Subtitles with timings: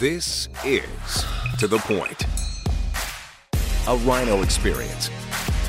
[0.00, 1.26] This is
[1.58, 2.24] To The Point,
[3.86, 5.10] a Rhino experience.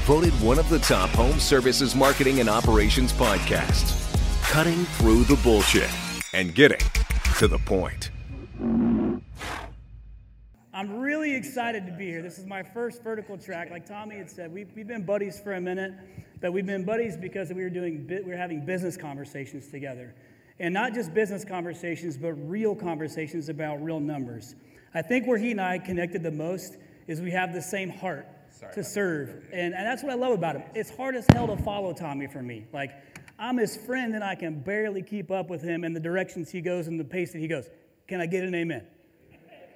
[0.05, 3.91] Voted one of the top home services marketing and operations podcasts.
[4.43, 5.89] Cutting through the bullshit
[6.33, 6.79] and getting
[7.39, 8.11] to the point.
[10.73, 12.21] I'm really excited to be here.
[12.21, 13.69] This is my first vertical track.
[13.69, 15.91] Like Tommy had said, we've, we've been buddies for a minute,
[16.39, 20.15] but we've been buddies because we were doing we were having business conversations together,
[20.59, 24.55] and not just business conversations, but real conversations about real numbers.
[24.93, 28.27] I think where he and I connected the most is we have the same heart
[28.51, 30.63] Sorry, to serve, and, and that's what I love about him.
[30.75, 32.65] It's hard as hell to follow Tommy for me.
[32.73, 32.91] Like
[33.39, 36.61] I'm his friend, and I can barely keep up with him and the directions he
[36.61, 37.69] goes and the pace that he goes.
[38.07, 38.85] Can I get an amen?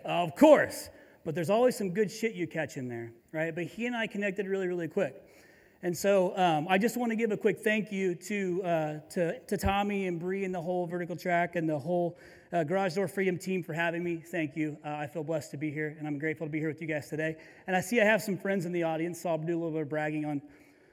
[0.03, 0.89] Of course.
[1.23, 3.53] But there's always some good shit you catch in there, right?
[3.55, 5.15] But he and I connected really, really quick.
[5.85, 9.39] And so um, I just want to give a quick thank you to, uh, to,
[9.41, 12.17] to, Tommy and Bree and the whole Vertical Track and the whole
[12.51, 14.15] uh, Garage Door Freedom team for having me.
[14.15, 14.79] Thank you.
[14.83, 16.87] Uh, I feel blessed to be here, and I'm grateful to be here with you
[16.87, 17.35] guys today.
[17.67, 19.69] And I see I have some friends in the audience, so I'll do a little
[19.69, 20.41] bit of bragging on,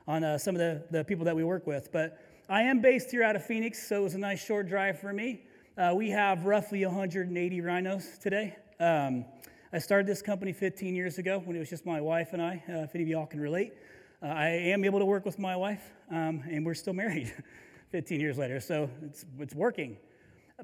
[0.07, 1.91] on uh, some of the, the people that we work with.
[1.91, 5.01] But I am based here out of Phoenix, so it was a nice short drive
[5.01, 5.41] for me.
[5.79, 8.57] Uh, we have roughly 180 rhinos today.
[8.79, 9.25] Um,
[9.73, 12.63] I started this company 15 years ago when it was just my wife and I,
[12.69, 13.73] uh, if any of y'all can relate.
[14.23, 17.33] Uh, I am able to work with my wife, um, and we're still married
[17.91, 19.97] 15 years later, so it's, it's working.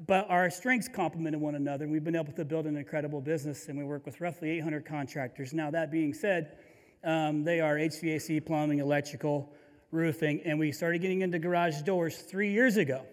[0.07, 3.67] But our strengths complemented one another, and we've been able to build an incredible business,
[3.67, 5.51] and we work with roughly 800 contractors.
[5.51, 6.57] Now, that being said,
[7.03, 9.51] um, they are HVAC, plumbing, electrical,
[9.91, 13.05] roofing, and we started getting into garage doors three years ago.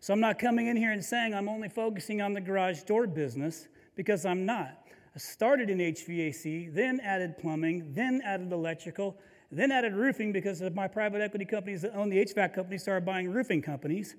[0.00, 3.06] So I'm not coming in here and saying I'm only focusing on the garage door
[3.06, 4.78] business because I'm not.
[5.14, 9.18] I started in HVAC, then added plumbing, then added electrical,
[9.50, 13.06] then added roofing because of my private equity companies that own the HVAC company started
[13.06, 14.14] buying roofing companies.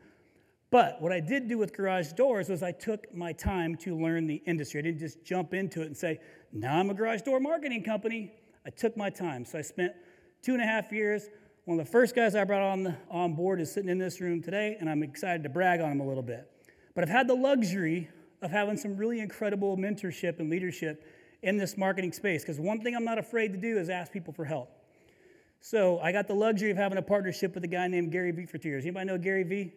[0.71, 4.27] But what I did do with garage doors was I took my time to learn
[4.27, 4.79] the industry.
[4.79, 6.19] I didn't just jump into it and say,
[6.51, 8.33] now I'm a garage door marketing company.
[8.65, 9.45] I took my time.
[9.45, 9.93] So I spent
[10.43, 11.29] two and a half years.
[11.65, 14.21] One of the first guys I brought on, the, on board is sitting in this
[14.21, 16.49] room today, and I'm excited to brag on him a little bit.
[16.95, 18.09] But I've had the luxury
[18.41, 21.05] of having some really incredible mentorship and leadership
[21.41, 22.41] in this marketing space.
[22.41, 24.78] Because one thing I'm not afraid to do is ask people for help.
[25.61, 28.45] So I got the luxury of having a partnership with a guy named Gary Vee
[28.45, 28.85] for two years.
[28.85, 29.73] Anybody know Gary Vee?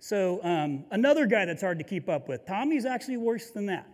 [0.00, 2.46] So um, another guy that's hard to keep up with.
[2.46, 3.86] Tommy's actually worse than that,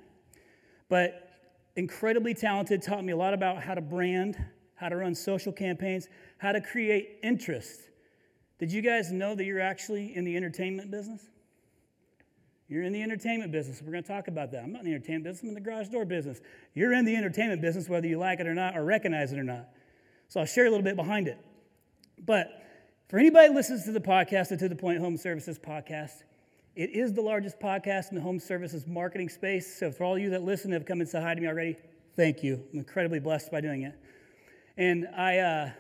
[0.89, 1.31] but
[1.77, 2.83] incredibly talented.
[2.83, 4.43] Taught me a lot about how to brand,
[4.75, 7.81] how to run social campaigns, how to create interest.
[8.59, 11.23] Did you guys know that you're actually in the entertainment business?
[12.69, 13.83] You're in the entertainment business.
[13.83, 14.65] We're going to talk about that.
[14.65, 16.41] I'm not in the entertainment business, I'm in the garage door business.
[16.75, 19.45] You're in the entertainment business whether you like it or not, or recognize it or
[19.45, 19.69] not.
[20.33, 21.39] So I'll share a little bit behind it.
[22.25, 22.65] But
[23.11, 26.23] for anybody that listens to the podcast, the To The Point Home Services podcast,
[26.75, 29.79] it is the largest podcast in the home services marketing space.
[29.79, 31.77] So for all you that listen have come and said hi to me already,
[32.17, 32.65] thank you.
[32.73, 33.93] I'm incredibly blessed by doing it.
[34.79, 35.71] And I, uh,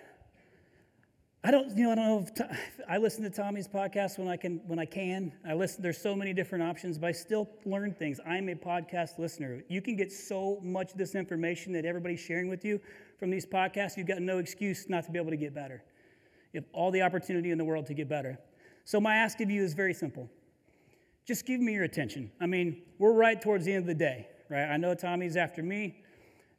[1.44, 4.36] I don't, you know, I don't know if I listen to Tommy's podcast when I
[4.36, 4.60] can.
[4.68, 5.82] When I can, I listen.
[5.82, 8.20] There's so many different options, but I still learn things.
[8.24, 9.64] I'm a podcast listener.
[9.68, 12.80] You can get so much of this information that everybody's sharing with you
[13.18, 13.96] from these podcasts.
[13.96, 15.82] You've got no excuse not to be able to get better.
[16.52, 18.38] You have all the opportunity in the world to get better.
[18.84, 20.30] So my ask of you is very simple.
[21.26, 22.30] Just give me your attention.
[22.40, 24.66] I mean, we're right towards the end of the day, right?
[24.66, 26.04] I know Tommy's after me,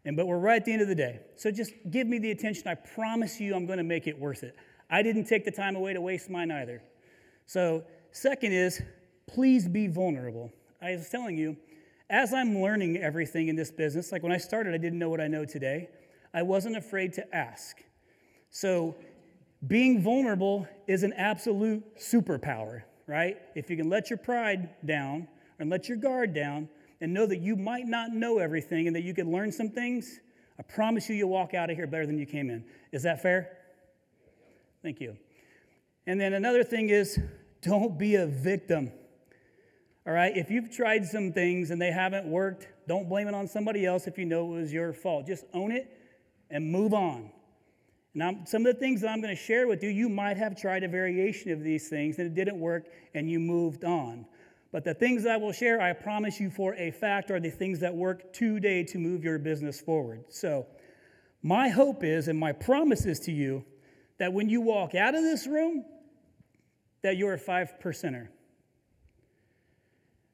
[0.04, 1.22] and but we're right at the end of the day.
[1.38, 2.68] So just give me the attention.
[2.68, 4.58] I promise you, I'm going to make it worth it.
[4.94, 6.84] I didn't take the time away to waste mine either.
[7.48, 8.80] So, second is
[9.26, 10.52] please be vulnerable.
[10.84, 11.58] I was telling you,
[12.12, 15.20] as I'm learning everything in this business, like when I started, I didn't know what
[15.20, 15.90] I know today.
[16.32, 17.78] I wasn't afraid to ask.
[18.52, 18.96] So,
[19.68, 23.38] being vulnerable is an absolute superpower, right?
[23.56, 25.28] If you can let your pride down
[25.58, 26.70] and let your guard down
[27.02, 30.20] and know that you might not know everything and that you can learn some things,
[30.60, 32.64] I promise you, you'll walk out of here better than you came in.
[32.92, 33.58] Is that fair?
[34.84, 35.16] Thank you.
[36.06, 37.18] And then another thing is
[37.62, 38.92] don't be a victim.
[40.06, 40.36] All right?
[40.36, 44.06] If you've tried some things and they haven't worked, don't blame it on somebody else
[44.08, 45.26] if you know it was your fault.
[45.26, 45.90] Just own it
[46.50, 47.32] and move on.
[48.14, 50.60] Now, some of the things that I'm going to share with you, you might have
[50.60, 54.26] tried a variation of these things and it didn't work and you moved on.
[54.74, 57.50] But the things that I will share, I promise you for a fact, are the
[57.50, 60.26] things that work today to move your business forward.
[60.30, 60.68] So,
[61.42, 63.66] my hope is, and my promise is to you,
[64.24, 65.84] that when you walk out of this room,
[67.02, 68.30] that you're a five percenter.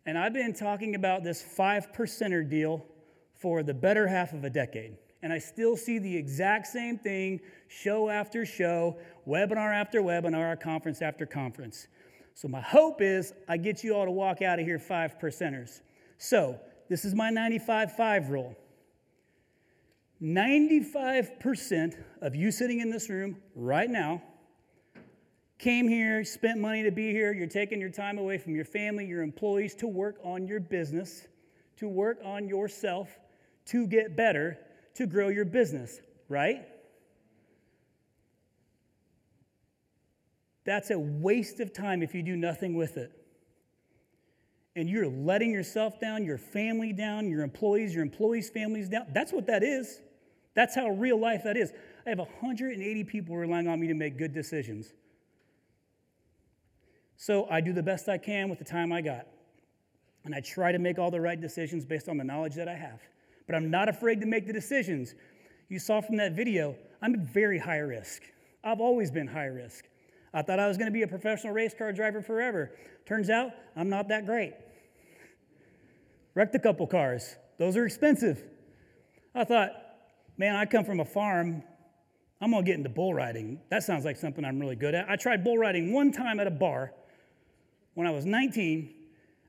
[0.05, 2.85] And I've been talking about this five percenter deal
[3.33, 4.95] for the better half of a decade.
[5.23, 8.95] And I still see the exact same thing show after show,
[9.27, 11.87] webinar after webinar, conference after conference.
[12.35, 15.81] So, my hope is I get you all to walk out of here five percenters.
[16.19, 16.59] So,
[16.89, 18.55] this is my 95 5 rule.
[20.21, 24.21] 95% of you sitting in this room right now
[25.57, 29.05] came here, spent money to be here, you're taking your time away from your family,
[29.05, 31.27] your employees to work on your business,
[31.77, 33.09] to work on yourself,
[33.65, 34.57] to get better,
[34.95, 36.65] to grow your business, right?
[40.65, 43.11] That's a waste of time if you do nothing with it.
[44.75, 49.07] And you're letting yourself down, your family down, your employees, your employees' families down.
[49.13, 50.01] That's what that is.
[50.59, 51.71] That's how real life that is.
[52.05, 54.91] I have 180 people relying on me to make good decisions.
[57.15, 59.25] So I do the best I can with the time I got.
[60.25, 62.75] And I try to make all the right decisions based on the knowledge that I
[62.75, 62.99] have.
[63.47, 65.15] But I'm not afraid to make the decisions.
[65.69, 68.23] You saw from that video, I'm at very high risk.
[68.61, 69.85] I've always been high risk.
[70.33, 72.75] I thought I was going to be a professional race car driver forever.
[73.05, 74.55] Turns out I'm not that great.
[76.35, 77.37] Wrecked a couple cars.
[77.57, 78.43] Those are expensive.
[79.33, 79.85] I thought,
[80.39, 81.61] man, I come from a farm.
[82.41, 83.59] I'm going to get into bull riding.
[83.69, 85.09] That sounds like something I'm really good at.
[85.09, 86.93] I tried bull riding one time at a bar
[87.93, 88.89] when I was 19,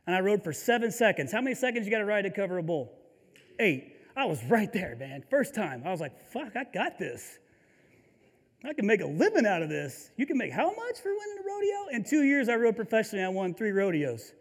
[0.07, 1.31] and I rode for seven seconds.
[1.31, 2.93] How many seconds you got to ride to cover a bull?
[3.61, 3.97] Eight.
[4.17, 5.23] I was right there, man.
[5.31, 5.85] First time.
[5.87, 7.39] I was like, fuck, I got this.
[8.65, 10.11] I can make a living out of this.
[10.17, 11.97] You can make how much for winning a rodeo?
[11.97, 13.25] In two years, I rode professionally.
[13.25, 14.33] I won three rodeos.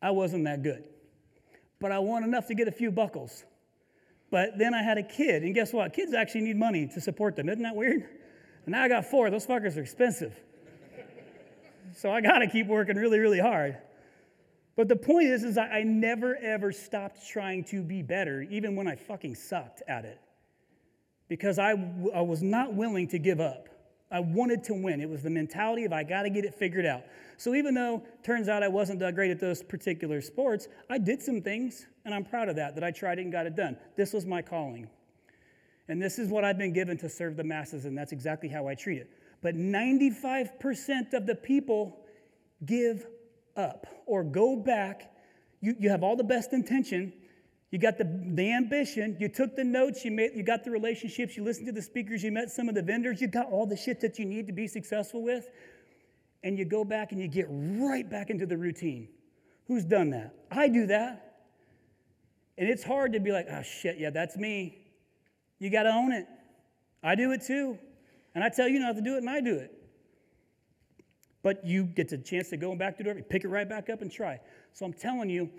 [0.00, 0.84] I wasn't that good,
[1.80, 3.44] but I won enough to get a few buckles.
[4.32, 5.92] But then I had a kid, and guess what?
[5.92, 7.48] Kids actually need money to support them.
[7.48, 8.08] Isn't that weird?
[8.64, 9.30] And now I got four.
[9.30, 10.34] Those fuckers are expensive.
[11.94, 13.76] so I got to keep working really, really hard.
[14.74, 18.88] But the point is, is I never ever stopped trying to be better, even when
[18.88, 20.18] I fucking sucked at it
[21.28, 21.70] because I,
[22.14, 23.68] I was not willing to give up.
[24.12, 25.00] I wanted to win.
[25.00, 27.02] It was the mentality of I got to get it figured out.
[27.38, 31.22] So even though turns out I wasn't that great at those particular sports, I did
[31.22, 33.76] some things, and I'm proud of that, that I tried it and got it done.
[33.96, 34.88] This was my calling.
[35.88, 38.68] And this is what I've been given to serve the masses, and that's exactly how
[38.68, 39.10] I treat it.
[39.40, 41.98] But 95% of the people
[42.64, 43.06] give
[43.56, 45.10] up or go back.
[45.60, 47.12] You, you have all the best intention,
[47.72, 51.38] you got the, the ambition, you took the notes, you, made, you got the relationships,
[51.38, 53.76] you listened to the speakers, you met some of the vendors, you got all the
[53.76, 55.48] shit that you need to be successful with,
[56.44, 59.08] and you go back and you get right back into the routine.
[59.68, 60.34] Who's done that?
[60.50, 61.38] I do that.
[62.58, 64.78] And it's hard to be like, oh shit, yeah, that's me.
[65.58, 66.26] You got to own it.
[67.02, 67.78] I do it too.
[68.34, 69.72] And I tell you not to do it, and I do it.
[71.42, 74.02] But you get the chance to go back to it, pick it right back up
[74.02, 74.40] and try.
[74.74, 75.50] So I'm telling you,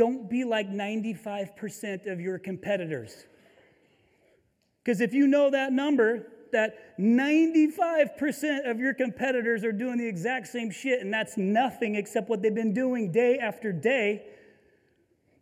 [0.00, 3.26] don't be like 95% of your competitors.
[4.82, 10.46] Because if you know that number, that 95% of your competitors are doing the exact
[10.46, 14.22] same shit, and that's nothing except what they've been doing day after day,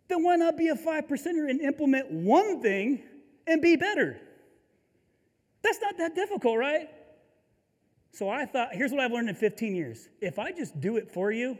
[0.08, 3.04] then why not be a 5%er and implement one thing
[3.46, 4.20] and be better?
[5.62, 6.88] That's not that difficult, right?
[8.10, 10.08] So I thought, here's what I've learned in 15 years.
[10.20, 11.56] If I just do it for you,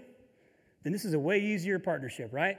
[0.82, 2.58] then this is a way easier partnership, right?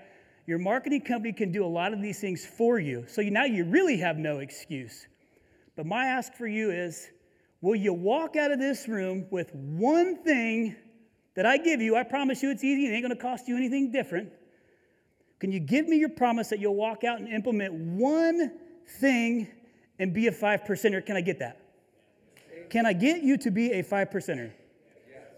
[0.50, 3.06] Your marketing company can do a lot of these things for you.
[3.08, 5.06] So now you really have no excuse.
[5.76, 7.08] But my ask for you is
[7.62, 10.76] will you walk out of this room with one thing
[11.36, 11.96] that I give you?
[11.96, 14.32] I promise you it's easy, it ain't gonna cost you anything different.
[15.38, 18.52] Can you give me your promise that you'll walk out and implement one
[19.00, 19.48] thing
[20.00, 21.06] and be a five percenter?
[21.06, 21.62] Can I get that?
[22.72, 24.52] Can I get you to be a five percenter?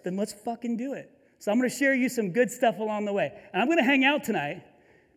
[0.05, 1.11] Then let's fucking do it.
[1.39, 3.33] So I'm gonna share you some good stuff along the way.
[3.51, 4.63] And I'm gonna hang out tonight.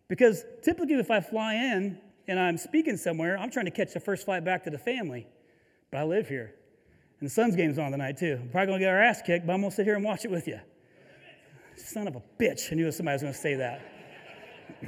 [0.07, 3.99] Because typically, if I fly in and I'm speaking somewhere, I'm trying to catch the
[3.99, 5.27] first flight back to the family.
[5.91, 6.53] But I live here.
[7.19, 8.37] And the Suns game's on tonight, too.
[8.41, 10.03] I'm probably going to get our ass kicked, but I'm going to sit here and
[10.03, 10.59] watch it with you.
[11.77, 12.71] Son of a bitch.
[12.71, 13.81] I knew somebody was going to say that.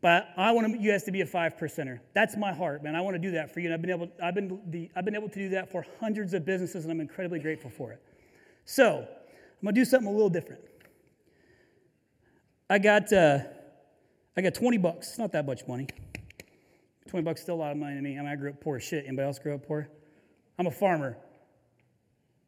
[0.00, 2.00] but I want you guys to be a five percenter.
[2.14, 2.94] That's my heart, man.
[2.94, 3.66] I want to do that for you.
[3.66, 6.34] And I've been able, I've been, the, I've been able to do that for hundreds
[6.34, 8.02] of businesses, and I'm incredibly grateful for it.
[8.64, 10.62] So I'm going to do something a little different.
[12.72, 13.40] I got, uh,
[14.34, 15.10] I got 20 bucks.
[15.10, 15.88] It's not that much money.
[17.10, 18.18] 20 bucks is still a lot of money to me.
[18.18, 19.04] I mean, I grew up poor as shit.
[19.06, 19.90] Anybody else grew up poor?
[20.58, 21.18] I'm a farmer.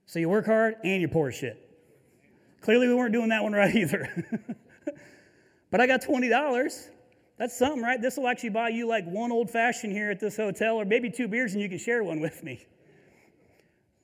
[0.07, 1.61] So you work hard and you're poor as shit.
[2.63, 4.25] Clearly, we weren't doing that one right either.
[5.71, 6.89] but I got $20.
[7.37, 8.01] That's something, right?
[8.01, 11.11] This will actually buy you like one old fashioned here at this hotel, or maybe
[11.11, 12.67] two beers, and you can share one with me.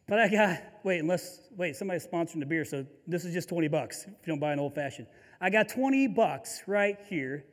[0.07, 3.69] But I got, wait, unless, wait, somebody's sponsoring the beer, so this is just 20
[3.69, 5.07] bucks if you don't buy an old fashioned.
[5.41, 7.45] I got 20 bucks right here.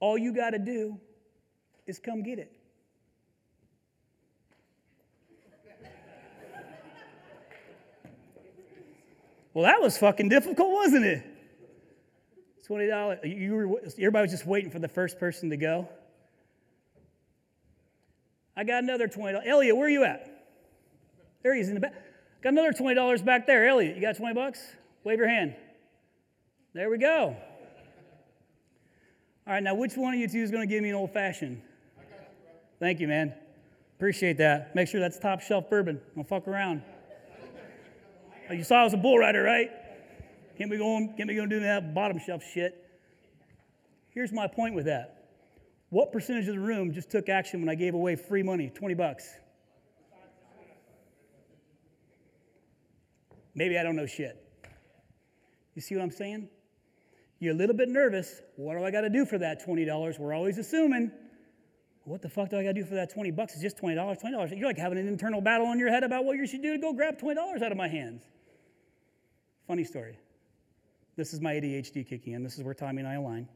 [0.00, 0.98] All you got to do
[1.86, 2.52] is come get it.
[9.54, 11.26] Well, that was fucking difficult, wasn't it?
[12.66, 13.38] $20.
[13.38, 15.88] You were, everybody was just waiting for the first person to go.
[18.56, 19.46] I got another $20.
[19.46, 20.46] Elliot, where are you at?
[21.42, 21.94] There he is in the back.
[22.42, 23.68] Got another $20 back there.
[23.68, 24.58] Elliot, you got 20 bucks?
[25.04, 25.54] Wave your hand.
[26.74, 27.36] There we go.
[29.46, 31.12] All right, now which one of you two is going to give me an old
[31.12, 31.60] fashioned?
[32.80, 33.34] Thank you, man.
[33.96, 34.74] Appreciate that.
[34.74, 36.00] Make sure that's top shelf bourbon.
[36.14, 36.82] Don't fuck around.
[38.48, 39.70] Oh, you saw I was a bull rider, right?
[40.56, 42.78] Can't be going, can't be going doing that bottom shelf shit.
[44.10, 45.28] Here's my point with that.
[45.90, 48.94] What percentage of the room just took action when I gave away free money, 20
[48.94, 49.28] bucks?
[53.54, 54.42] Maybe I don't know shit.
[55.74, 56.48] You see what I'm saying?
[57.42, 58.40] You're a little bit nervous.
[58.54, 60.16] What do I got to do for that $20?
[60.20, 61.10] We're always assuming.
[62.04, 63.54] What the fuck do I got to do for that 20 bucks?
[63.54, 63.96] It's just $20.
[63.96, 64.56] $20.
[64.56, 66.78] You're like having an internal battle in your head about what you should do to
[66.78, 68.22] go grab $20 out of my hands.
[69.66, 70.20] Funny story.
[71.16, 72.44] This is my ADHD kicking in.
[72.44, 73.48] This is where Tommy and I align.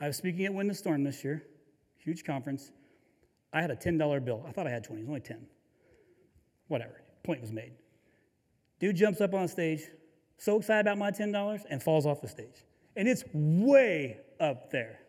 [0.00, 1.44] I was speaking at Win the Storm this year,
[1.98, 2.72] huge conference.
[3.52, 4.44] I had a $10 bill.
[4.48, 5.46] I thought I had 20, it was only 10.
[6.66, 7.74] Whatever, point was made.
[8.80, 9.82] Dude jumps up on stage,
[10.38, 12.64] so excited about my $10, and falls off the stage.
[12.96, 15.00] And it's way up there.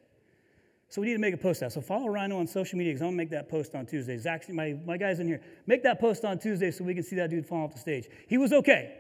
[0.90, 1.72] So we need to make a post out.
[1.74, 4.18] So follow Rhino on social media because I'm gonna make that post on Tuesday.
[4.18, 7.16] Zach, my, my guys in here, make that post on Tuesday so we can see
[7.18, 8.08] that dude fall off the stage.
[8.28, 8.94] He was okay.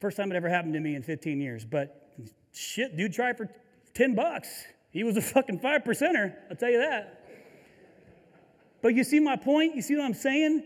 [0.00, 1.64] First time it ever happened to me in 15 years.
[1.64, 2.12] But
[2.52, 3.50] shit, dude tried for
[3.94, 4.66] 10 bucks.
[4.90, 7.24] He was a fucking five percenter, I'll tell you that.
[8.82, 9.74] But you see my point?
[9.74, 10.62] You see what I'm saying?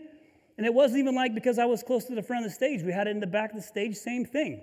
[0.57, 2.83] And it wasn't even like because I was close to the front of the stage.
[2.83, 4.61] We had it in the back of the stage, same thing.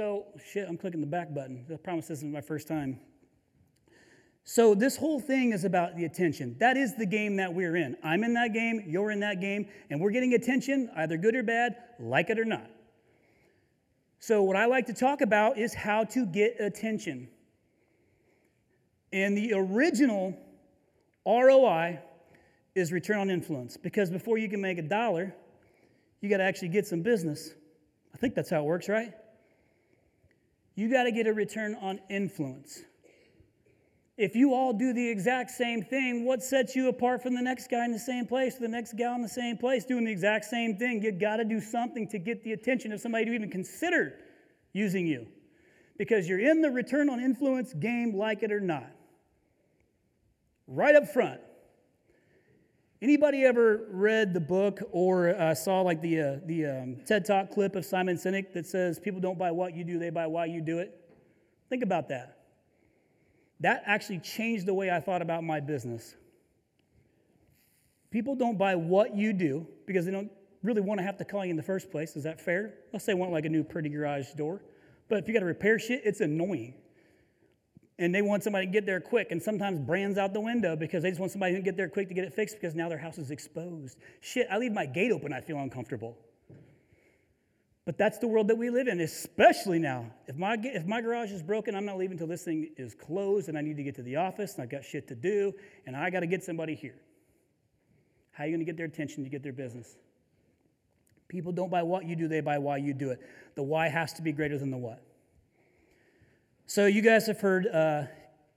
[0.00, 1.66] So, shit, I'm clicking the back button.
[1.70, 2.98] I promise this isn't my first time.
[4.44, 6.56] So, this whole thing is about the attention.
[6.58, 7.98] That is the game that we're in.
[8.02, 11.42] I'm in that game, you're in that game, and we're getting attention, either good or
[11.42, 12.70] bad, like it or not.
[14.20, 17.28] So, what I like to talk about is how to get attention.
[19.12, 20.34] And the original
[21.26, 21.98] ROI
[22.74, 25.34] is return on influence because before you can make a dollar,
[26.22, 27.50] you got to actually get some business.
[28.14, 29.12] I think that's how it works, right?
[30.74, 32.82] You got to get a return on influence.
[34.16, 37.70] If you all do the exact same thing, what sets you apart from the next
[37.70, 40.44] guy in the same place, the next gal in the same place doing the exact
[40.44, 41.02] same thing?
[41.02, 44.16] You got to do something to get the attention of somebody to even consider
[44.74, 45.26] using you.
[45.96, 48.90] Because you're in the return on influence game, like it or not.
[50.66, 51.40] Right up front.
[53.02, 57.50] Anybody ever read the book or uh, saw like the, uh, the um, TED Talk
[57.50, 60.44] clip of Simon Sinek that says people don't buy what you do, they buy why
[60.44, 61.00] you do it?
[61.70, 62.36] Think about that.
[63.60, 66.14] That actually changed the way I thought about my business.
[68.10, 70.30] People don't buy what you do because they don't
[70.62, 72.16] really want to have to call you in the first place.
[72.16, 72.74] Is that fair?
[72.92, 74.60] Let's say they want like a new pretty garage door.
[75.08, 76.74] But if you got to repair shit, it's annoying
[78.00, 81.02] and they want somebody to get there quick and sometimes brands out the window because
[81.02, 82.98] they just want somebody to get there quick to get it fixed because now their
[82.98, 83.98] house is exposed.
[84.20, 86.16] Shit i leave my gate open i feel uncomfortable.
[87.84, 90.06] But that's the world that we live in especially now.
[90.28, 93.50] If my, if my garage is broken i'm not leaving until this thing is closed
[93.50, 95.52] and i need to get to the office and i've got shit to do
[95.86, 96.96] and i got to get somebody here.
[98.32, 99.96] How are you going to get their attention to get their business?
[101.28, 103.20] People don't buy what you do they buy why you do it.
[103.56, 105.02] The why has to be greater than the what
[106.70, 108.04] so, you guys have heard uh,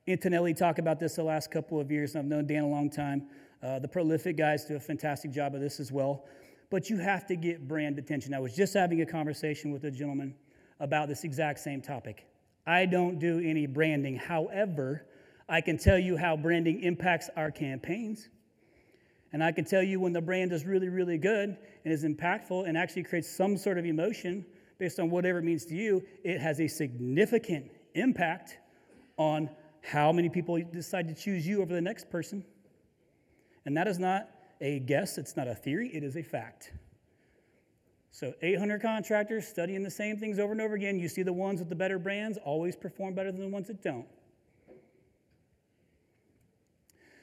[0.07, 2.87] Antonelli talk about this the last couple of years, and I've known Dan a long
[2.87, 3.25] time.
[3.63, 6.25] Uh, the prolific guys do a fantastic job of this as well.
[6.69, 8.35] But you have to get brand attention.
[8.35, 10.35] I was just having a conversation with a gentleman
[10.79, 12.27] about this exact same topic.
[12.67, 14.15] I don't do any branding.
[14.15, 15.07] However,
[15.49, 18.29] I can tell you how branding impacts our campaigns.
[19.31, 22.69] And I can tell you when the brand is really, really good and is impactful
[22.69, 24.45] and actually creates some sort of emotion
[24.77, 28.57] based on whatever it means to you, it has a significant impact
[29.17, 29.49] on
[29.81, 32.43] how many people decide to choose you over the next person.
[33.65, 34.29] And that is not
[34.61, 36.71] a guess, it's not a theory, it is a fact.
[38.11, 40.99] So, 800 contractors studying the same things over and over again.
[40.99, 43.81] You see the ones with the better brands always perform better than the ones that
[43.81, 44.05] don't.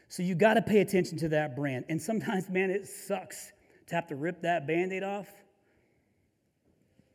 [0.08, 1.84] So, you got to pay attention to that brand.
[1.88, 3.52] And sometimes, man, it sucks
[3.86, 5.28] to have to rip that band aid off,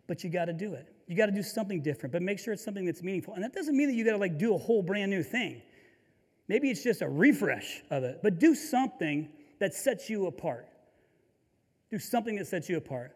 [0.08, 0.95] but you got to do it.
[1.08, 3.36] You got to do something different, but make sure it's something that's meaningful.
[3.36, 5.62] And that doesn't mean that you got to like do a whole brand new thing.
[6.48, 10.68] Maybe it's just a refresh of it, but do something that sets you apart.
[11.90, 13.16] Do something that sets you apart.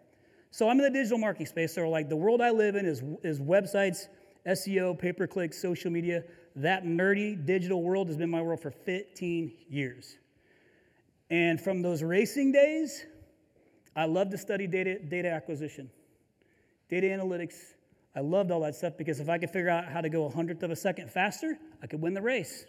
[0.51, 1.73] So I'm in the digital marketing space.
[1.73, 4.07] So like the world I live in is, is websites,
[4.47, 6.23] SEO, pay per click, social media.
[6.55, 10.17] That nerdy digital world has been my world for 15 years.
[11.29, 13.05] And from those racing days,
[13.95, 15.89] I love to study data, data acquisition,
[16.89, 17.55] data analytics,
[18.19, 20.29] I loved all that stuff because if I could figure out how to go a
[20.29, 22.65] hundredth of a second faster, I could win the race.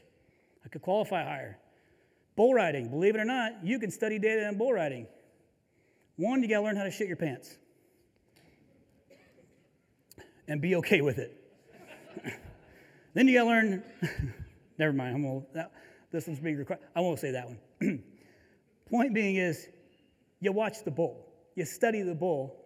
[0.65, 1.59] I could qualify higher.
[2.37, 5.09] Bull riding, believe it or not, you can study data in bull riding.
[6.15, 7.57] One, you gotta learn how to shit your pants
[10.47, 11.37] and be okay with it.
[13.15, 13.83] then you gotta learn,
[14.79, 15.73] never mind, I'm gonna, that,
[16.13, 16.83] this one's being required.
[16.95, 18.05] I won't say that one.
[18.89, 19.67] Point being is,
[20.39, 21.27] you watch the bull,
[21.57, 22.60] you study the bull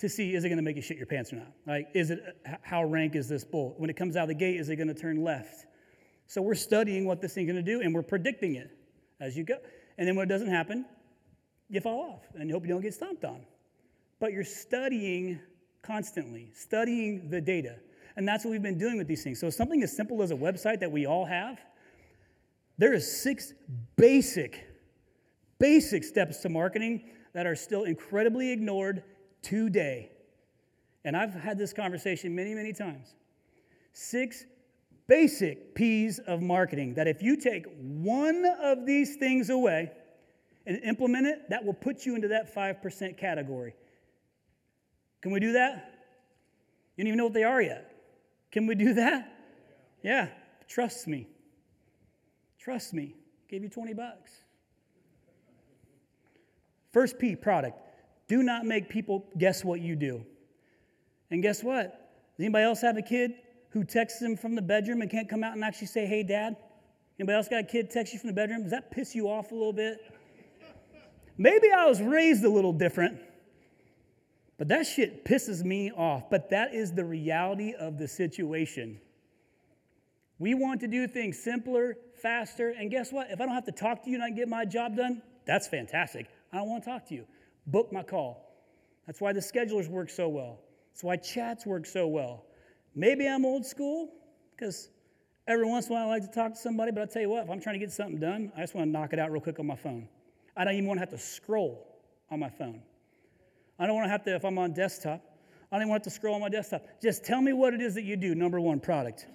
[0.00, 1.52] to see is it gonna make you shit your pants or not?
[1.66, 2.20] Like, is it,
[2.62, 3.74] how rank is this bull?
[3.78, 5.66] When it comes out of the gate, is it gonna turn left?
[6.26, 8.70] So we're studying what this thing's gonna do and we're predicting it
[9.20, 9.58] as you go.
[9.98, 10.86] And then when it doesn't happen,
[11.68, 13.44] you fall off and you hope you don't get stomped on.
[14.18, 15.40] But you're studying
[15.82, 17.76] constantly, studying the data.
[18.16, 19.38] And that's what we've been doing with these things.
[19.38, 21.58] So something as simple as a website that we all have,
[22.78, 23.52] there is six
[23.96, 24.66] basic,
[25.58, 29.02] basic steps to marketing that are still incredibly ignored
[29.42, 30.10] today.
[31.04, 33.14] And I've had this conversation many, many times.
[33.92, 34.44] Six
[35.06, 39.90] basic P's of marketing that if you take one of these things away
[40.66, 43.74] and implement it, that will put you into that 5% category.
[45.20, 45.94] Can we do that?
[46.96, 47.92] You don't even know what they are yet.
[48.52, 49.32] Can we do that?
[50.02, 50.28] Yeah,
[50.68, 51.26] trust me.
[52.58, 53.14] Trust me.
[53.48, 54.30] Gave you 20 bucks.
[56.92, 57.80] First P, product.
[58.30, 60.24] Do not make people guess what you do.
[61.32, 62.12] And guess what?
[62.36, 63.32] Does anybody else have a kid
[63.70, 66.56] who texts them from the bedroom and can't come out and actually say, hey, dad?
[67.18, 68.62] Anybody else got a kid text you from the bedroom?
[68.62, 69.98] Does that piss you off a little bit?
[71.38, 73.18] Maybe I was raised a little different,
[74.58, 76.30] but that shit pisses me off.
[76.30, 79.00] But that is the reality of the situation.
[80.38, 83.32] We want to do things simpler, faster, and guess what?
[83.32, 85.20] If I don't have to talk to you and I can get my job done,
[85.46, 86.28] that's fantastic.
[86.52, 87.26] I don't want to talk to you
[87.66, 88.54] book my call.
[89.06, 90.60] That's why the schedulers work so well.
[90.92, 92.44] That's why chats work so well.
[92.94, 94.12] Maybe I'm old school
[94.56, 94.90] because
[95.46, 97.30] every once in a while I like to talk to somebody, but I'll tell you
[97.30, 99.30] what, if I'm trying to get something done, I just want to knock it out
[99.30, 100.08] real quick on my phone.
[100.56, 101.86] I don't even want to have to scroll
[102.30, 102.82] on my phone.
[103.78, 105.22] I don't want to have to, if I'm on desktop,
[105.72, 106.82] I don't even want to scroll on my desktop.
[107.00, 109.26] Just tell me what it is that you do, number one, product.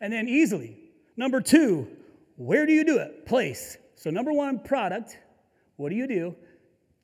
[0.00, 0.76] And then easily,
[1.16, 1.86] number two,
[2.36, 3.26] where do you do it?
[3.26, 3.76] Place.
[3.94, 5.18] So, number one, product.
[5.76, 6.34] What do you do?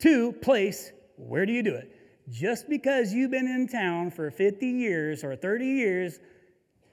[0.01, 0.93] Two, place.
[1.17, 1.95] Where do you do it?
[2.31, 6.19] Just because you've been in town for 50 years or 30 years,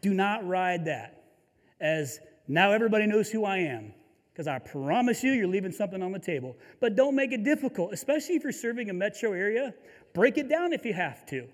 [0.02, 1.24] do not ride that
[1.80, 3.94] as now everybody knows who I am.
[4.32, 6.56] Because I promise you, you're leaving something on the table.
[6.80, 9.74] But don't make it difficult, especially if you're serving a metro area.
[10.14, 11.48] Break it down if you have to.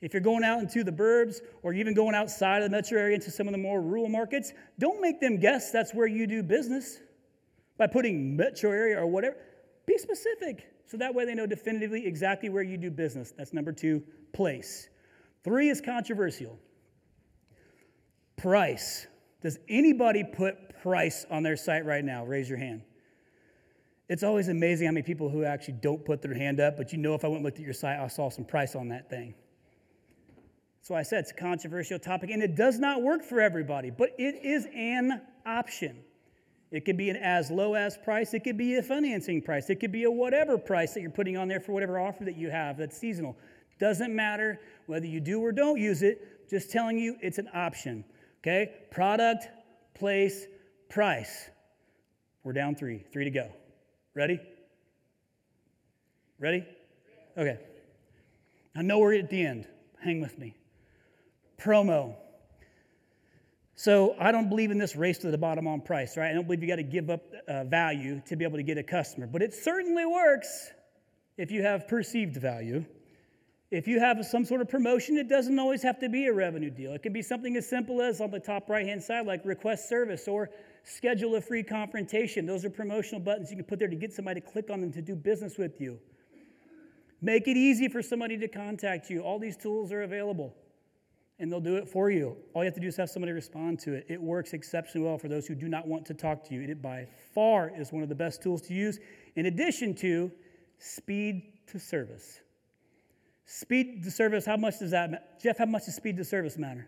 [0.00, 3.14] If you're going out into the burbs or even going outside of the metro area
[3.14, 6.42] into some of the more rural markets, don't make them guess that's where you do
[6.42, 6.98] business
[7.76, 9.36] by putting metro area or whatever.
[9.86, 13.32] Be specific so that way they know definitively exactly where you do business.
[13.36, 14.88] That's number two, place.
[15.44, 16.58] Three is controversial.
[18.36, 19.06] Price.
[19.40, 22.24] Does anybody put price on their site right now?
[22.24, 22.82] Raise your hand.
[24.08, 26.98] It's always amazing how many people who actually don't put their hand up, but you
[26.98, 29.08] know if I went and looked at your site, I saw some price on that
[29.08, 29.34] thing.
[30.80, 33.90] That's why I said it's a controversial topic, and it does not work for everybody,
[33.90, 36.02] but it is an option.
[36.70, 38.32] It could be an as low as price.
[38.32, 39.70] It could be a financing price.
[39.70, 42.36] It could be a whatever price that you're putting on there for whatever offer that
[42.36, 43.36] you have that's seasonal.
[43.80, 48.04] Doesn't matter whether you do or don't use it, just telling you it's an option.
[48.40, 48.72] Okay?
[48.90, 49.48] Product,
[49.94, 50.46] place,
[50.88, 51.50] price.
[52.44, 53.04] We're down three.
[53.12, 53.50] Three to go.
[54.14, 54.40] Ready?
[56.38, 56.64] Ready?
[57.36, 57.58] Okay.
[58.74, 59.66] I know we're at the end.
[60.02, 60.54] Hang with me.
[61.60, 62.16] Promo.
[63.82, 66.30] So I don't believe in this race to the bottom on price, right?
[66.30, 68.76] I don't believe you got to give up uh, value to be able to get
[68.76, 69.26] a customer.
[69.26, 70.70] But it certainly works
[71.38, 72.84] if you have perceived value.
[73.70, 76.68] If you have some sort of promotion, it doesn't always have to be a revenue
[76.68, 76.92] deal.
[76.92, 79.88] It can be something as simple as on the top right hand side, like request
[79.88, 80.50] service or
[80.84, 82.44] schedule a free confrontation.
[82.44, 84.92] Those are promotional buttons you can put there to get somebody to click on them
[84.92, 85.98] to do business with you.
[87.22, 89.22] Make it easy for somebody to contact you.
[89.22, 90.54] All these tools are available
[91.40, 92.36] and they'll do it for you.
[92.52, 94.06] All you have to do is have somebody respond to it.
[94.08, 96.60] It works exceptionally well for those who do not want to talk to you.
[96.60, 99.00] It by far is one of the best tools to use,
[99.36, 100.30] in addition to
[100.78, 102.40] speed to service.
[103.46, 105.24] Speed to service, how much does that matter?
[105.42, 106.86] Jeff, how much does speed to service matter?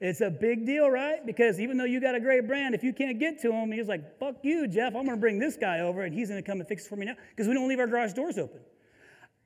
[0.00, 1.26] It's, it's a big deal, right?
[1.26, 3.88] Because even though you got a great brand, if you can't get to him, he's
[3.88, 6.48] like, fuck you, Jeff, I'm going to bring this guy over and he's going to
[6.48, 8.60] come and fix it for me now because we don't leave our garage doors open.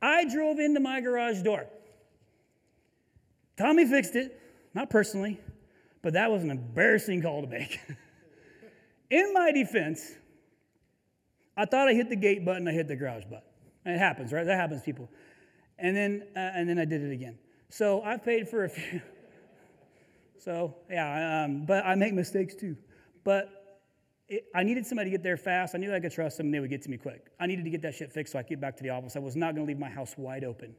[0.02, 1.66] I drove into my garage door.
[3.56, 4.40] Tommy fixed it,
[4.74, 5.40] not personally,
[6.02, 7.80] but that was an embarrassing call to make.
[9.10, 10.12] In my defense,
[11.56, 13.48] I thought I hit the gate button, I hit the garage button.
[13.84, 14.44] it happens, right?
[14.44, 15.08] That happens, people.
[15.78, 17.38] And then, uh, and then I did it again.
[17.68, 19.00] So I've paid for a few.
[20.38, 22.76] so yeah, um, but I make mistakes too.
[23.22, 23.64] But
[24.28, 25.74] it, I needed somebody to get there fast.
[25.74, 27.30] I knew I could trust them they would get to me quick.
[27.38, 29.16] I needed to get that shit fixed so I could get back to the office.
[29.16, 30.74] I was not going to leave my house wide open.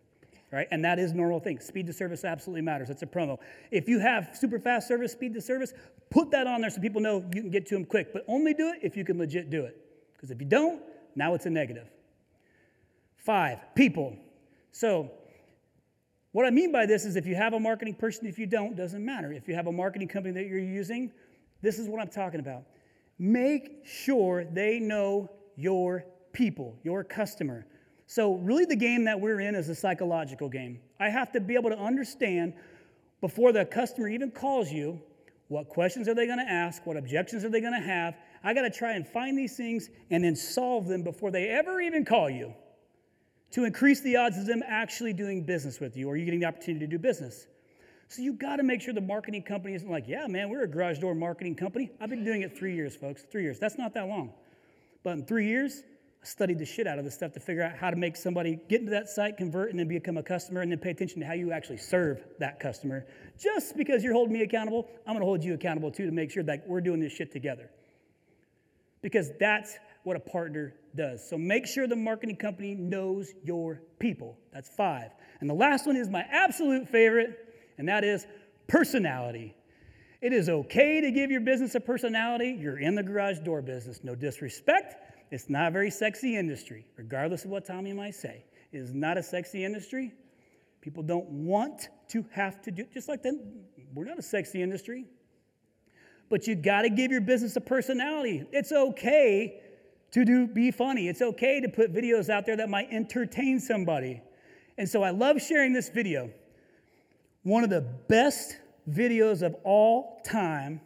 [0.51, 0.67] Right?
[0.71, 1.60] And that is normal thing.
[1.60, 2.89] Speed to service absolutely matters.
[2.89, 3.39] It's a promo.
[3.71, 5.73] If you have super fast service, speed to service,
[6.10, 8.13] put that on there so people know you can get to them quick.
[8.13, 9.77] But only do it if you can legit do it.
[10.13, 10.81] Because if you don't,
[11.15, 11.88] now it's a negative.
[13.17, 14.15] Five, people.
[14.71, 15.12] So
[16.31, 18.75] what I mean by this is if you have a marketing person, if you don't,
[18.75, 19.31] doesn't matter.
[19.31, 21.12] If you have a marketing company that you're using,
[21.62, 22.63] this is what I'm talking about.
[23.17, 27.65] Make sure they know your people, your customer.
[28.07, 30.79] So, really, the game that we're in is a psychological game.
[30.99, 32.53] I have to be able to understand
[33.19, 35.01] before the customer even calls you
[35.47, 38.15] what questions are they going to ask, what objections are they going to have.
[38.43, 41.81] I got to try and find these things and then solve them before they ever
[41.81, 42.53] even call you
[43.51, 46.45] to increase the odds of them actually doing business with you or you getting the
[46.45, 47.47] opportunity to do business.
[48.07, 50.67] So you got to make sure the marketing company isn't like, yeah, man, we're a
[50.67, 51.91] garage door marketing company.
[51.99, 53.23] I've been doing it three years, folks.
[53.31, 53.57] Three years.
[53.57, 54.33] That's not that long.
[55.03, 55.83] But in three years,
[56.25, 58.79] studied the shit out of this stuff to figure out how to make somebody get
[58.79, 61.33] into that site, convert, and then become a customer, and then pay attention to how
[61.33, 63.05] you actually serve that customer.
[63.39, 66.43] Just because you're holding me accountable, I'm to hold you accountable too to make sure
[66.43, 67.69] that we're doing this shit together.
[69.01, 71.27] Because that's what a partner does.
[71.27, 74.38] So make sure the marketing company knows your people.
[74.53, 75.11] That's five.
[75.41, 77.45] And the last one is my absolute favorite
[77.77, 78.25] and that is
[78.67, 79.55] personality.
[80.21, 82.57] It is okay to give your business a personality.
[82.59, 83.99] You're in the garage door business.
[84.03, 84.95] No disrespect.
[85.31, 88.45] It's not a very sexy industry, regardless of what Tommy might say.
[88.71, 90.13] It is not a sexy industry.
[90.81, 93.33] People don't want to have to do just like that.
[93.93, 95.05] We're not a sexy industry.
[96.29, 98.45] But you got to give your business a personality.
[98.51, 99.61] It's okay
[100.11, 101.07] to do be funny.
[101.07, 104.21] It's okay to put videos out there that might entertain somebody.
[104.77, 106.29] And so I love sharing this video.
[107.43, 108.57] One of the best
[108.89, 110.81] videos of all time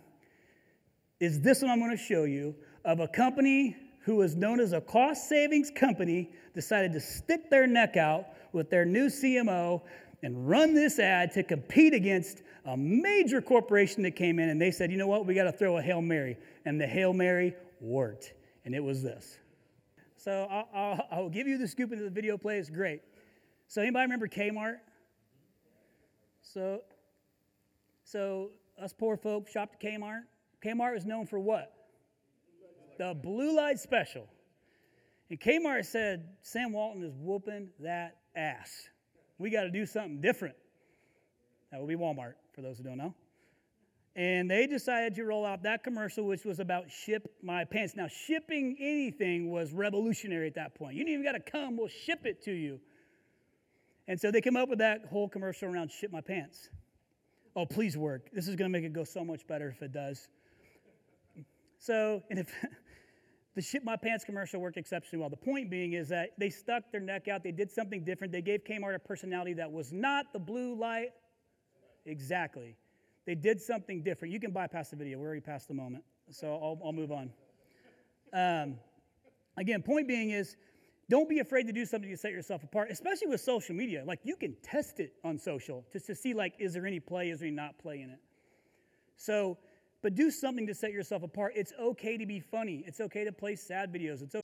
[1.20, 3.76] is this one I'm going to show you of a company
[4.10, 8.68] who is known as a cost savings company decided to stick their neck out with
[8.72, 9.80] their new CMO
[10.24, 14.72] and run this ad to compete against a major corporation that came in and they
[14.72, 16.38] said, you know what, we got to throw a Hail Mary.
[16.66, 18.34] And the Hail Mary worked.
[18.66, 19.38] And it was this.
[20.18, 22.58] So I'll, I'll, I'll give you the scoop into the video play.
[22.58, 23.02] It's great.
[23.68, 24.78] So anybody remember Kmart?
[26.42, 26.82] So,
[28.04, 28.50] so
[28.82, 30.22] us poor folks shopped at Kmart.
[30.66, 31.79] Kmart was known for what?
[33.00, 34.28] The blue light special.
[35.30, 38.90] And Kmart said, Sam Walton is whooping that ass.
[39.38, 40.56] We got to do something different.
[41.72, 43.16] That would be Walmart, for those who don't know.
[44.18, 47.96] And they decided to roll out that commercial, which was about ship my pants.
[47.96, 50.96] Now, shipping anything was revolutionary at that point.
[50.96, 52.82] You didn't even got to come, we'll ship it to you.
[54.10, 56.68] And so they came up with that whole commercial around ship my pants.
[57.56, 58.30] Oh, please work.
[58.34, 60.28] This is going to make it go so much better if it does.
[61.78, 62.54] So, and if
[63.56, 65.30] the shit my pants commercial worked exceptionally well.
[65.30, 67.44] The point being is that they stuck their neck out.
[67.44, 68.32] They did something different.
[68.32, 71.10] They gave Kmart a personality that was not the blue light.
[72.06, 72.76] Exactly.
[73.26, 74.34] They did something different.
[74.34, 75.18] You can bypass the video.
[75.18, 76.04] We're already past the moment.
[76.32, 77.32] So I'll, I'll move on.
[78.34, 78.76] Um,
[79.58, 80.56] again, point being is
[81.10, 84.04] don't be afraid to do something to set yourself apart, especially with social media.
[84.06, 87.32] Like you can test it on social just to see like is there any play,
[87.32, 88.20] is there any not play in it.
[89.18, 89.58] So,
[90.02, 91.54] but do something to set yourself apart.
[91.56, 92.84] It's okay to be funny.
[92.88, 94.22] It's okay to play sad videos.
[94.22, 94.44] It's okay.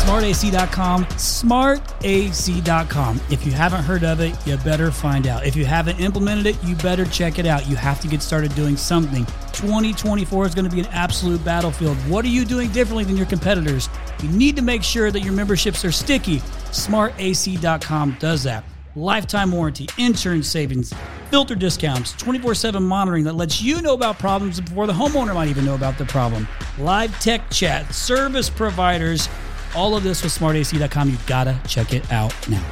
[0.00, 3.20] SmartAC.com, smartac.com.
[3.30, 5.46] If you haven't heard of it, you better find out.
[5.46, 7.68] If you haven't implemented it, you better check it out.
[7.68, 9.26] You have to get started doing something.
[9.52, 11.96] 2024 is going to be an absolute battlefield.
[12.08, 13.90] What are you doing differently than your competitors?
[14.22, 16.38] You need to make sure that your memberships are sticky.
[16.70, 18.64] SmartAC.com does that.
[18.96, 20.94] Lifetime warranty, insurance savings,
[21.30, 25.48] filter discounts, 24 7 monitoring that lets you know about problems before the homeowner might
[25.48, 26.46] even know about the problem,
[26.78, 29.28] live tech chat, service providers
[29.74, 31.10] all of this with smartac.com.
[31.10, 32.64] You gotta check it out now.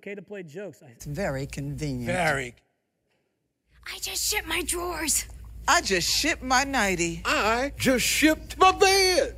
[0.00, 0.82] Okay to play jokes.
[0.92, 2.06] It's very convenient.
[2.06, 2.54] Very.
[3.86, 5.26] I just shipped my drawers.
[5.66, 7.22] I just shipped my nightie.
[7.24, 9.36] I just shipped my bed.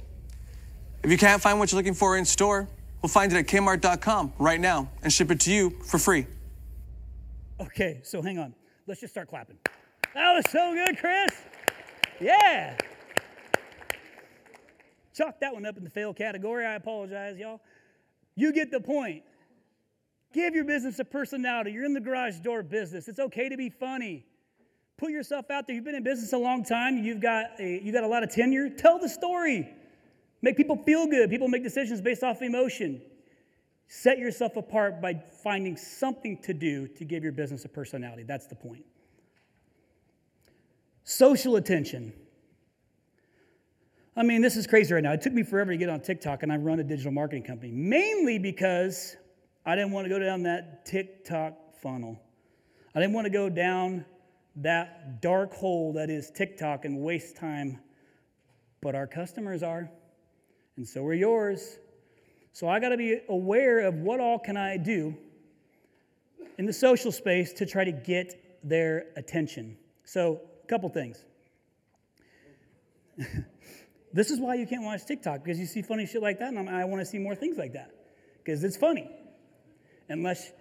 [1.02, 2.68] If you can't find what you're looking for in store,
[3.02, 6.26] we'll find it at kmart.com right now and ship it to you for free.
[7.60, 8.54] Okay, so hang on.
[8.86, 9.58] Let's just start clapping.
[10.14, 11.30] That was so good, Chris.
[12.20, 12.76] Yeah.
[15.14, 16.64] Chalk that one up in the fail category.
[16.64, 17.60] I apologize, y'all.
[18.34, 19.22] You get the point.
[20.32, 21.72] Give your business a personality.
[21.72, 23.08] You're in the garage door business.
[23.08, 24.24] It's okay to be funny.
[24.96, 25.74] Put yourself out there.
[25.74, 26.98] You've been in business a long time.
[26.98, 28.70] You've got a, you got a lot of tenure.
[28.70, 29.68] Tell the story.
[30.42, 31.30] Make people feel good.
[31.30, 33.02] People make decisions based off emotion.
[33.88, 38.22] Set yourself apart by finding something to do to give your business a personality.
[38.22, 38.84] That's the point.
[41.04, 42.12] Social attention.
[44.16, 45.12] I mean, this is crazy right now.
[45.12, 47.72] It took me forever to get on TikTok, and I run a digital marketing company,
[47.72, 49.16] mainly because
[49.64, 52.20] I didn't want to go down that TikTok funnel.
[52.94, 54.04] I didn't want to go down
[54.56, 57.78] that dark hole that is TikTok and waste time,
[58.80, 59.90] but our customers are,
[60.80, 61.78] and so are yours.
[62.54, 65.14] So I got to be aware of what all can I do
[66.56, 69.76] in the social space to try to get their attention.
[70.04, 71.22] So, a couple things.
[74.14, 76.70] this is why you can't watch TikTok because you see funny shit like that, and
[76.70, 77.90] I want to see more things like that
[78.42, 79.06] because it's funny.
[80.08, 80.52] Unless,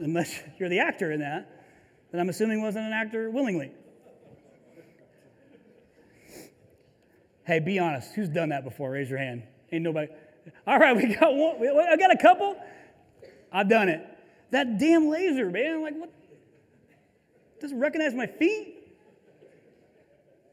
[0.00, 1.66] unless you're the actor in that,
[2.10, 3.70] that I'm assuming wasn't an actor willingly.
[7.44, 8.12] Hey, be honest.
[8.14, 8.90] Who's done that before?
[8.90, 9.44] Raise your hand.
[9.72, 10.08] Ain't nobody.
[10.66, 11.56] All right, we got one.
[11.88, 12.56] I got a couple.
[13.50, 14.06] I've done it.
[14.50, 15.82] That damn laser, man.
[15.82, 16.12] Like, what?
[17.60, 18.78] Doesn't recognize my feet?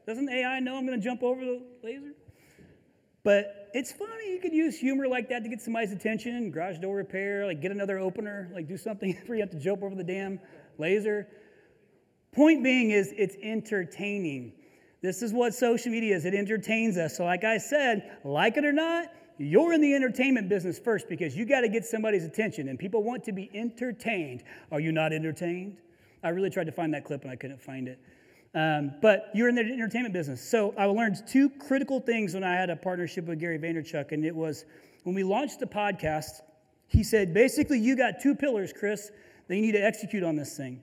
[0.06, 2.12] Doesn't AI know I'm going to jump over the laser?
[3.22, 4.32] But it's funny.
[4.32, 6.50] You could use humor like that to get somebody's attention.
[6.50, 9.82] Garage door repair, like get another opener, like do something where you have to jump
[9.82, 10.40] over the damn
[10.78, 11.26] laser.
[12.32, 14.52] Point being is it's entertaining.
[15.02, 16.24] This is what social media is.
[16.24, 17.16] It entertains us.
[17.16, 19.06] So, like I said, like it or not,
[19.38, 23.02] you're in the entertainment business first because you got to get somebody's attention, and people
[23.02, 24.42] want to be entertained.
[24.70, 25.78] Are you not entertained?
[26.22, 27.98] I really tried to find that clip and I couldn't find it.
[28.54, 30.46] Um, but you're in the entertainment business.
[30.46, 34.24] So I learned two critical things when I had a partnership with Gary Vaynerchuk, and
[34.24, 34.66] it was
[35.04, 36.42] when we launched the podcast,
[36.88, 39.10] he said, basically, you got two pillars, Chris,
[39.48, 40.82] that you need to execute on this thing.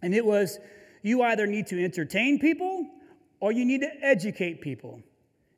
[0.00, 0.58] And it was
[1.02, 2.73] you either need to entertain people
[3.44, 5.02] or you need to educate people.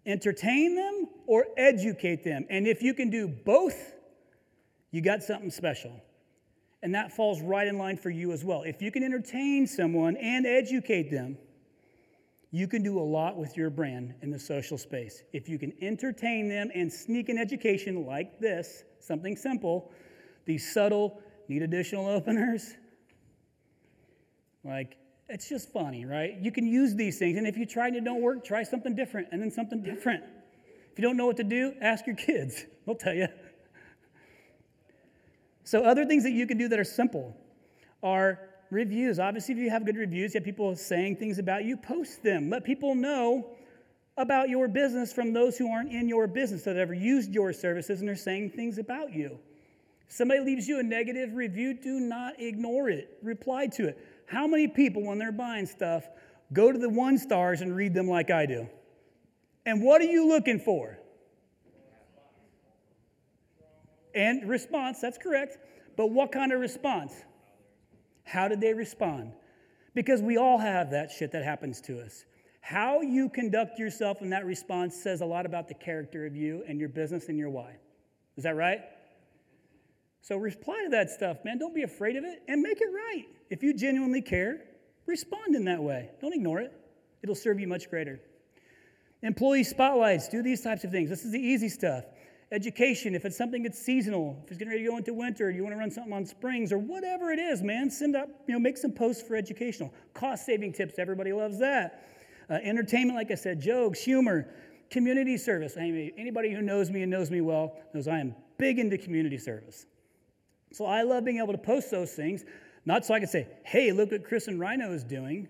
[0.07, 2.45] Entertain them or educate them.
[2.51, 3.95] And if you can do both,
[4.91, 5.93] you got something special.
[6.83, 8.65] And that falls right in line for you as well.
[8.65, 11.39] If you can entertain someone and educate them,
[12.51, 15.23] you can do a lot with your brand in the social space.
[15.33, 19.93] If you can entertain them and sneak in education like this, something simple,
[20.45, 22.75] these subtle, need additional openers,
[24.65, 24.97] like,
[25.29, 26.37] it's just funny, right?
[26.41, 28.95] You can use these things, and if you try and it don't work, try something
[28.95, 30.23] different, and then something different.
[30.93, 32.65] If you don't know what to do, ask your kids.
[32.87, 33.29] They'll tell you.
[35.65, 37.37] So, other things that you can do that are simple
[38.03, 38.39] are
[38.71, 39.19] reviews.
[39.19, 42.49] Obviously, if you have good reviews, you have people saying things about you, post them.
[42.51, 43.49] Let people know
[44.17, 47.53] about your business from those who aren't in your business that have ever used your
[47.53, 49.39] services and are saying things about you.
[50.09, 53.19] If somebody leaves you a negative review, do not ignore it.
[53.23, 53.99] Reply to it.
[54.27, 56.09] How many people, when they're buying stuff,
[56.53, 58.69] go to the one stars and read them like I do?
[59.65, 60.99] And what are you looking for?
[64.15, 65.59] And response, that's correct.
[65.97, 67.13] But what kind of response?
[68.25, 69.33] How did they respond?
[69.95, 72.25] Because we all have that shit that happens to us.
[72.61, 76.65] How you conduct yourself in that response says a lot about the character of you
[76.67, 77.77] and your business and your why.
[78.37, 78.81] Is that right?
[80.23, 81.59] So reply to that stuff, man.
[81.59, 83.25] Don't be afraid of it and make it right.
[83.49, 84.63] If you genuinely care,
[85.07, 86.11] respond in that way.
[86.21, 86.73] Don't ignore it,
[87.23, 88.21] it'll serve you much greater.
[89.23, 91.09] Employee spotlights, do these types of things.
[91.09, 92.05] This is the easy stuff.
[92.53, 95.63] Education, if it's something that's seasonal, if it's getting ready to go into winter, you
[95.63, 98.61] want to run something on springs or whatever it is, man, send up, you know,
[98.61, 99.93] make some posts for educational.
[100.15, 102.05] Cost saving tips, everybody loves that.
[102.49, 104.49] Uh, entertainment, like I said, jokes, humor,
[104.91, 105.77] community service.
[105.77, 108.97] I mean, anybody who knows me and knows me well knows I am big into
[108.97, 109.87] community service.
[110.73, 112.45] So I love being able to post those things,
[112.85, 115.49] not so I can say, hey, look what Chris and Rhino is doing.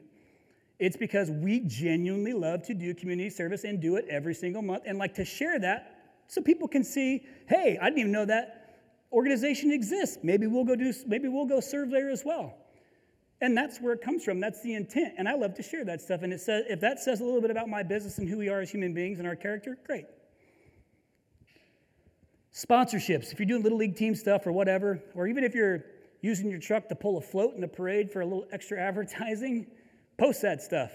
[0.79, 4.83] It's because we genuinely love to do community service and do it every single month
[4.87, 5.97] and like to share that
[6.29, 8.67] so people can see, hey, I didn't even know that
[9.13, 10.19] organization exists.
[10.23, 12.55] Maybe we'll go do maybe we'll go serve there as well.
[13.41, 14.41] And that's where it comes from.
[14.41, 15.15] That's the intent.
[15.19, 16.23] And I love to share that stuff.
[16.23, 18.49] And it says if that says a little bit about my business and who we
[18.49, 20.07] are as human beings and our character, great.
[22.57, 25.85] Sponsorships, if you're doing little league team stuff or whatever, or even if you're
[26.23, 29.67] using your truck to pull a float in the parade for a little extra advertising,
[30.17, 30.91] post that stuff.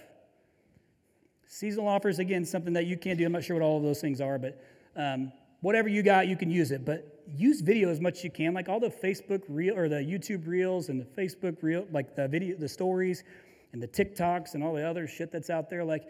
[1.45, 3.28] Seasonal offers, again, something that you can't do.
[3.28, 4.60] I'm not sure what all of those things are, but
[4.95, 6.84] um, whatever you got, you can use it.
[6.84, 9.97] But use video as much as you can, like all the Facebook reel or the
[9.97, 13.24] YouTube reels and the Facebook reel, like the video, the stories,
[13.71, 15.84] and the TikToks and all the other shit that's out there.
[15.84, 16.06] Like,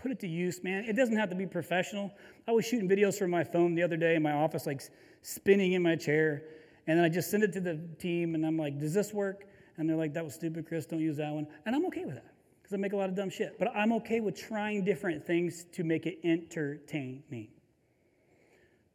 [0.00, 0.84] put it to use, man.
[0.84, 2.10] It doesn't have to be professional.
[2.48, 4.80] I was shooting videos from my phone the other day in my office, like
[5.22, 6.42] spinning in my chair.
[6.86, 9.46] And then I just send it to the team, and I'm like, does this work?
[9.76, 11.46] And they're like, that was stupid, Chris, don't use that one.
[11.66, 12.32] And I'm okay with that
[12.62, 13.58] because I make a lot of dumb shit.
[13.58, 17.48] But I'm okay with trying different things to make it entertaining.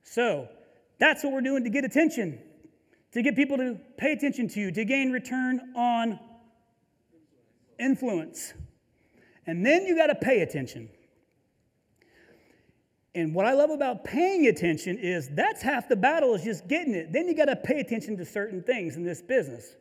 [0.03, 0.47] So,
[0.97, 2.39] That's what we're doing to get attention,
[3.11, 6.19] to get people to pay attention to you, to gain return on
[7.77, 8.53] influence.
[9.45, 10.89] And then you got to pay attention.
[13.15, 16.93] And what I love about paying attention is that's half the battle is just getting
[16.93, 17.13] it.
[17.13, 19.75] Then you got to pay attention to certain things in this business.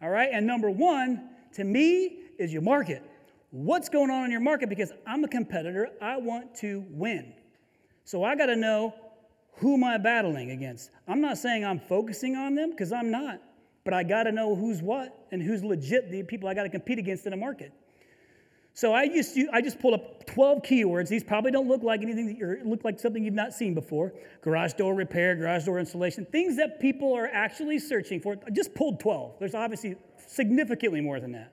[0.00, 0.30] All right?
[0.32, 3.02] And number one, to me, is your market.
[3.50, 4.68] What's going on in your market?
[4.68, 7.34] Because I'm a competitor, I want to win.
[8.04, 8.94] So I got to know
[9.56, 10.90] who am I battling against.
[11.06, 13.40] I'm not saying I'm focusing on them because I'm not,
[13.84, 16.70] but I got to know who's what and who's legit the people I got to
[16.70, 17.72] compete against in a market.
[18.74, 21.08] So I just, I just pulled up 12 keywords.
[21.08, 24.14] These probably don't look like anything that you look like something you've not seen before.
[24.40, 28.36] Garage door repair, garage door installation, things that people are actually searching for.
[28.46, 29.38] I just pulled 12.
[29.38, 31.52] There's obviously significantly more than that.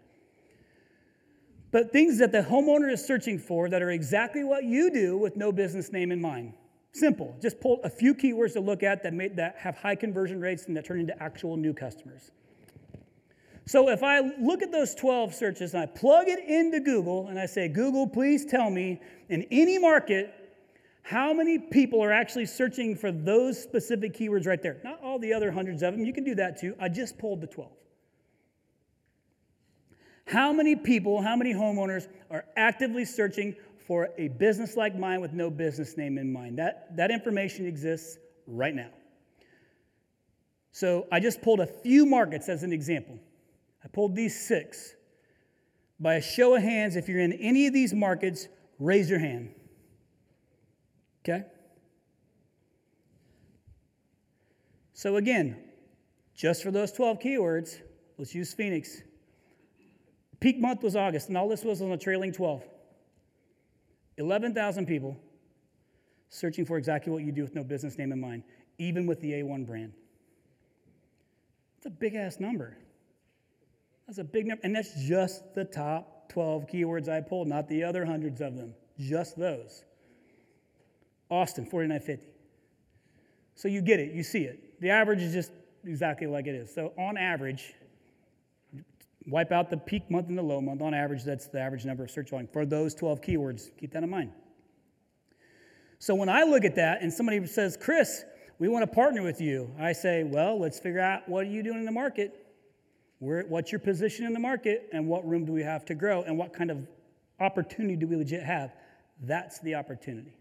[1.72, 5.36] But things that the homeowner is searching for that are exactly what you do with
[5.36, 6.54] no business name in mind.
[6.94, 7.36] Simple.
[7.42, 10.66] Just pull a few keywords to look at that, may, that have high conversion rates
[10.66, 12.32] and that turn into actual new customers.
[13.70, 17.38] So if I look at those 12 searches and I plug it into Google and
[17.38, 20.34] I say, Google, please tell me in any market
[21.04, 24.78] how many people are actually searching for those specific keywords right there.
[24.84, 26.04] Not all the other hundreds of them.
[26.04, 26.74] You can do that too.
[26.80, 27.70] I just pulled the 12.
[30.26, 35.34] How many people, how many homeowners are actively searching for a business like mine with
[35.34, 36.58] no business name in mind?
[36.58, 38.90] That, that information exists right now.
[40.72, 43.20] So I just pulled a few markets as an example.
[43.84, 44.96] I pulled these six.
[46.00, 48.48] By a show of hands, if you're in any of these markets,
[48.80, 49.54] raise your hand.
[51.24, 51.46] Okay?
[54.94, 55.58] So, again,
[56.36, 57.80] just for those 12 keywords,
[58.18, 59.02] let's use Phoenix.
[60.40, 62.64] Peak month was August, and all this was on a trailing 12.
[64.18, 65.18] 11,000 people
[66.30, 68.44] searching for exactly what you do with no business name in mind,
[68.78, 69.94] even with the A1 brand.
[71.78, 72.78] It's a big ass number.
[74.10, 74.62] That's a big number.
[74.64, 78.74] And that's just the top 12 keywords I pulled, not the other hundreds of them,
[78.98, 79.84] just those.
[81.30, 82.28] Austin, 4950.
[83.54, 84.82] So you get it, you see it.
[84.82, 85.52] The average is just
[85.86, 86.74] exactly like it is.
[86.74, 87.76] So on average,
[89.28, 90.82] wipe out the peak month and the low month.
[90.82, 93.70] On average, that's the average number of search volume for those 12 keywords.
[93.78, 94.32] Keep that in mind.
[96.00, 98.26] So when I look at that and somebody says, Chris,
[98.58, 101.62] we want to partner with you, I say, well, let's figure out what are you
[101.62, 102.48] doing in the market?
[103.20, 106.24] Where, what's your position in the market and what room do we have to grow
[106.24, 106.88] and what kind of
[107.40, 108.74] opportunity do we legit have?
[109.22, 110.34] That's the opportunity.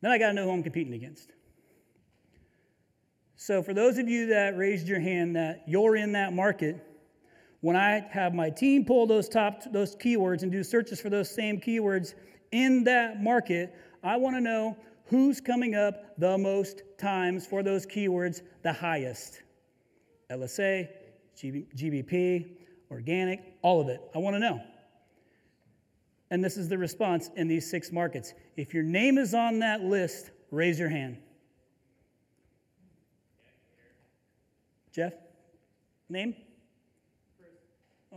[0.00, 1.32] Then I got to know who I'm competing against.
[3.36, 6.84] So, for those of you that raised your hand that you're in that market,
[7.60, 11.30] when I have my team pull those top those keywords and do searches for those
[11.30, 12.14] same keywords
[12.50, 17.86] in that market, I want to know who's coming up the most times for those
[17.86, 19.42] keywords the highest.
[20.30, 20.88] LSA,
[21.36, 22.56] GBP,
[22.90, 24.00] organic, all of it.
[24.14, 24.60] I want to know.
[26.30, 28.34] And this is the response in these six markets.
[28.56, 31.18] If your name is on that list, raise your hand.
[34.92, 35.14] Jeff?
[36.08, 36.34] Name?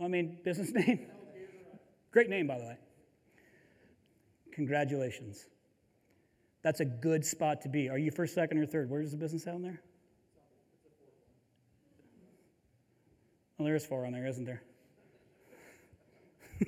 [0.00, 1.06] I mean, business name?
[2.10, 2.76] Great name, by the way.
[4.52, 5.46] Congratulations.
[6.62, 7.88] That's a good spot to be.
[7.88, 8.90] Are you first, second, or third?
[8.90, 9.80] Where's the business down there?
[13.62, 14.60] Well, there is four on there, isn't there?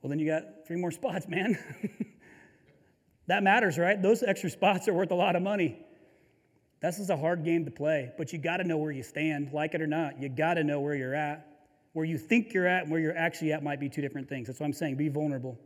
[0.00, 1.58] well, then you got three more spots, man.
[3.26, 4.00] that matters, right?
[4.00, 5.84] Those extra spots are worth a lot of money.
[6.80, 9.52] This is a hard game to play, but you got to know where you stand,
[9.52, 10.22] like it or not.
[10.22, 11.44] You got to know where you're at.
[11.92, 14.46] Where you think you're at and where you're actually at might be two different things.
[14.46, 14.94] That's what I'm saying.
[14.94, 15.58] Be vulnerable.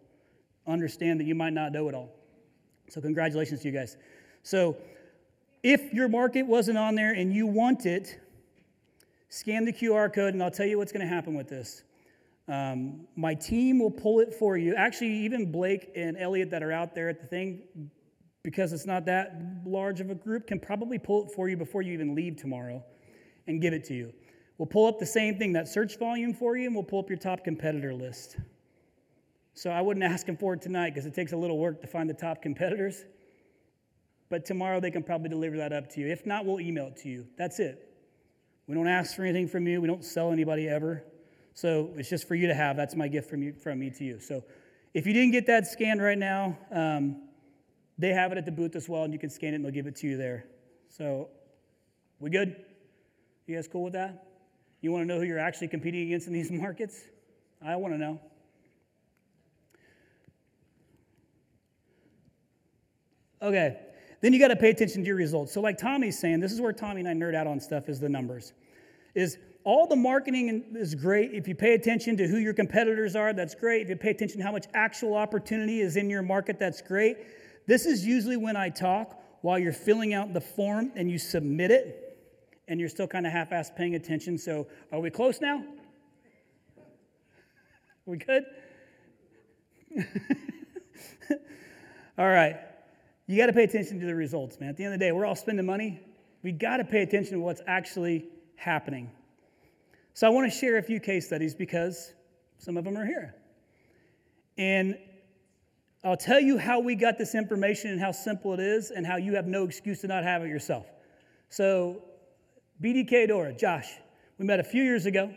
[0.67, 2.15] Understand that you might not know it all.
[2.89, 3.99] So, congratulations to you guys.
[4.43, 4.79] So,
[5.63, 8.19] if your market wasn't on there and you want it,
[9.29, 11.83] Scan the QR code, and I'll tell you what's going to happen with this.
[12.49, 14.75] Um, my team will pull it for you.
[14.77, 17.63] Actually, even Blake and Elliot that are out there at the thing,
[18.45, 21.83] because it's not that large of a group, can probably pull it for you before
[21.83, 22.85] you even leave tomorrow
[23.49, 24.13] and give it to you.
[24.59, 27.11] We'll pull up the same thing, that search volume for you, and we'll pull up
[27.11, 28.37] your top competitor list.
[29.55, 31.89] So I wouldn't ask them for it tonight because it takes a little work to
[31.89, 33.05] find the top competitors.
[34.29, 36.09] But tomorrow they can probably deliver that up to you.
[36.09, 37.27] If not, we'll email it to you.
[37.37, 37.86] That's it.
[38.67, 39.81] We don't ask for anything from you.
[39.81, 41.05] We don't sell anybody ever.
[41.55, 42.77] So it's just for you to have.
[42.77, 44.21] That's my gift from, you, from me to you.
[44.21, 44.45] So
[44.93, 47.23] if you didn't get that scanned right now, um,
[47.99, 49.73] they have it at the booth as well, and you can scan it and they'll
[49.73, 50.47] give it to you there.
[50.89, 51.29] So
[52.21, 52.57] we good?
[53.47, 54.27] You guys cool with that?
[54.81, 57.01] You want to know who you're actually competing against in these markets?
[57.65, 58.21] I want to know.
[63.41, 63.79] Okay.
[64.27, 65.53] Then you got to pay attention to your results.
[65.53, 68.01] So, like Tommy's saying, this is where Tommy and I nerd out on stuff is
[68.01, 68.55] the numbers.
[69.15, 71.33] Is all the marketing is great.
[71.33, 73.83] If you pay attention to who your competitors are, that's great.
[73.83, 77.19] If you pay attention to how much actual opportunity is in your market, that's great.
[77.69, 81.71] This is usually when I talk while you're filling out the form and you submit
[81.71, 82.19] it
[82.67, 84.39] and you're still kind of half assed paying attention.
[84.39, 85.63] So, are we close now?
[88.07, 88.43] We good?
[92.19, 92.57] all right.
[93.27, 94.69] You got to pay attention to the results, man.
[94.69, 96.01] At the end of the day, we're all spending money.
[96.43, 99.11] We got to pay attention to what's actually happening.
[100.15, 102.15] So I want to share a few case studies because
[102.59, 103.35] some of them are here.
[104.57, 104.97] And
[106.05, 109.17] I'll tell you how we got this information and how simple it is, and how
[109.17, 110.87] you have no excuse to not have it yourself.
[111.49, 112.03] So,
[112.81, 113.89] BDK Dora, Josh,
[114.39, 115.35] we met a few years ago,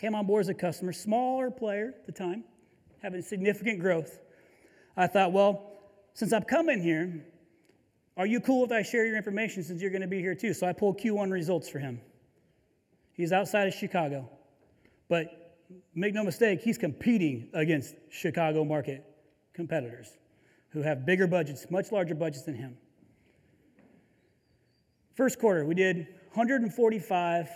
[0.00, 2.42] came on board as a customer, smaller player at the time,
[3.02, 4.18] having significant growth.
[4.96, 5.75] I thought, well,
[6.16, 7.26] since I'm coming here,
[8.16, 10.54] are you cool if I share your information since you're going to be here too?
[10.54, 12.00] So I pulled Q1 results for him.
[13.12, 14.26] He's outside of Chicago.
[15.10, 15.58] But
[15.94, 19.04] make no mistake, he's competing against Chicago market
[19.52, 20.16] competitors
[20.70, 22.78] who have bigger budgets, much larger budgets than him.
[25.12, 25.98] First quarter, we did
[26.32, 27.50] 145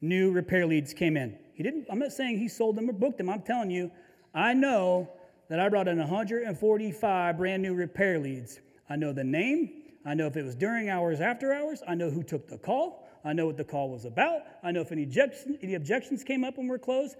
[0.00, 1.36] new repair leads came in.
[1.52, 3.28] He didn't, I'm not saying he sold them or booked them.
[3.28, 3.90] I'm telling you,
[4.32, 5.10] I know
[5.52, 8.60] that I brought in 145 brand new repair leads.
[8.88, 9.82] I know the name.
[10.02, 11.82] I know if it was during hours, after hours.
[11.86, 13.06] I know who took the call.
[13.22, 14.40] I know what the call was about.
[14.62, 17.16] I know if any, objection, any objections came up when we're closed.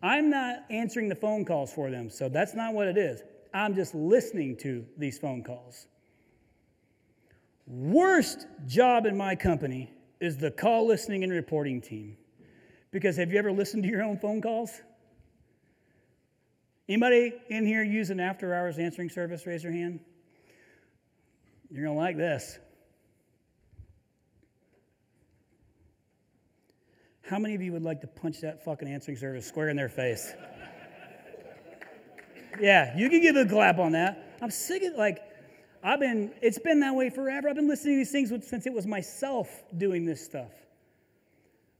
[0.00, 3.24] I'm not answering the phone calls for them, so that's not what it is.
[3.52, 5.88] I'm just listening to these phone calls.
[7.66, 12.16] Worst job in my company is the call listening and reporting team.
[12.92, 14.70] Because have you ever listened to your own phone calls?
[16.88, 19.46] Anybody in here use an after hours answering service?
[19.46, 20.00] Raise your hand.
[21.70, 22.58] You're going to like this.
[27.22, 29.88] How many of you would like to punch that fucking answering service square in their
[29.88, 30.32] face?
[32.60, 34.36] yeah, you can give a clap on that.
[34.42, 35.20] I'm sick of like,
[35.82, 37.48] I've been, it's been that way forever.
[37.48, 40.50] I've been listening to these things since it was myself doing this stuff.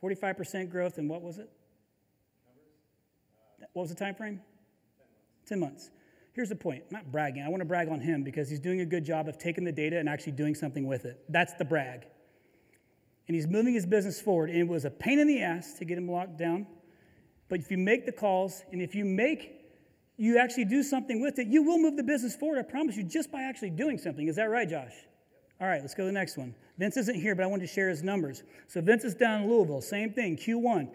[0.00, 1.50] Forty-five percent growth, and what was it?
[3.60, 4.40] Uh, what was the time frame?
[5.44, 5.90] Ten months.
[6.34, 6.82] Here's the point.
[6.90, 7.42] I'm not bragging.
[7.42, 9.72] I want to brag on him because he's doing a good job of taking the
[9.72, 11.24] data and actually doing something with it.
[11.28, 12.06] That's the brag.
[13.28, 14.50] And he's moving his business forward.
[14.50, 16.66] And it was a pain in the ass to get him locked down.
[17.48, 19.64] But if you make the calls and if you make
[20.16, 23.04] you actually do something with it, you will move the business forward, I promise you,
[23.04, 24.26] just by actually doing something.
[24.28, 24.92] Is that right, Josh?
[25.60, 26.54] All right, let's go to the next one.
[26.78, 28.42] Vince isn't here, but I wanted to share his numbers.
[28.68, 30.88] So Vince is down in Louisville, same thing, Q1.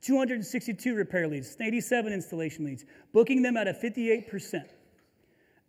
[0.00, 4.64] 262 repair leads, 87 installation leads, booking them at a 58%.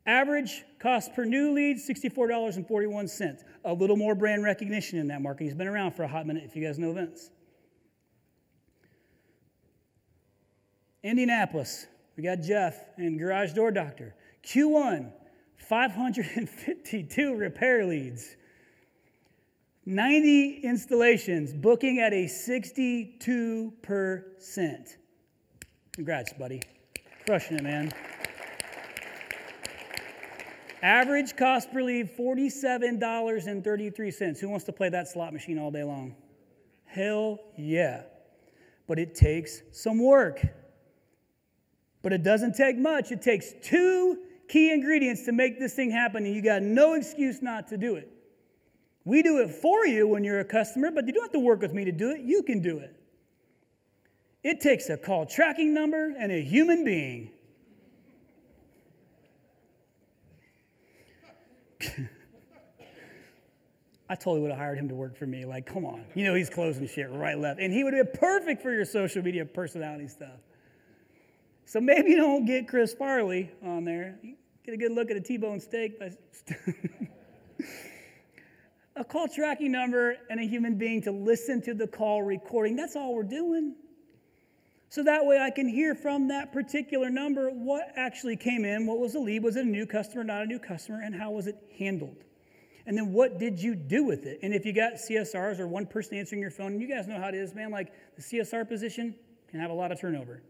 [0.06, 3.44] Average cost per new lead, $64.41.
[3.66, 5.44] A little more brand recognition in that market.
[5.44, 7.30] He's been around for a hot minute, if you guys know Vince.
[11.04, 11.88] Indianapolis,
[12.18, 14.16] we got Jeff and Garage Door Doctor.
[14.44, 15.12] Q1,
[15.58, 18.36] 552 repair leads.
[19.86, 24.98] 90 installations, booking at a 62%.
[25.94, 26.62] Congrats, buddy.
[27.26, 27.92] Crushing it, man.
[30.82, 34.40] Average cost per lead, $47.33.
[34.40, 36.16] Who wants to play that slot machine all day long?
[36.86, 38.04] Hell yeah.
[38.90, 40.42] but it takes some work.
[42.02, 43.12] But it doesn't take much.
[43.12, 44.18] It takes two
[44.48, 47.96] key ingredients to make this thing happen, and you got no excuse not to do
[47.96, 48.10] it.
[49.06, 51.62] We do it for you when you're a customer, but you don't have to work
[51.62, 52.22] with me to do it.
[52.22, 52.96] You can do it.
[54.44, 57.30] It takes a call tracking number and a human being.
[64.12, 65.46] I totally would have hired him to work for me.
[65.46, 66.04] Like, come on.
[66.16, 67.60] You know, he's closing shit right, left.
[67.60, 70.40] And he would have been perfect for your social media personality stuff.
[71.66, 74.18] So maybe you don't get Chris Farley on there.
[74.66, 76.00] Get a good look at a T bone steak.
[76.00, 76.14] but
[78.96, 82.76] a call tracking number and a human being to listen to the call recording.
[82.76, 83.76] That's all we're doing.
[84.90, 88.98] So that way I can hear from that particular number what actually came in, what
[88.98, 91.46] was the lead, was it a new customer, not a new customer, and how was
[91.46, 92.24] it handled?
[92.88, 94.40] And then what did you do with it?
[94.42, 97.28] And if you got CSRs or one person answering your phone, you guys know how
[97.28, 99.14] it is, man, like the CSR position
[99.48, 100.42] can have a lot of turnover.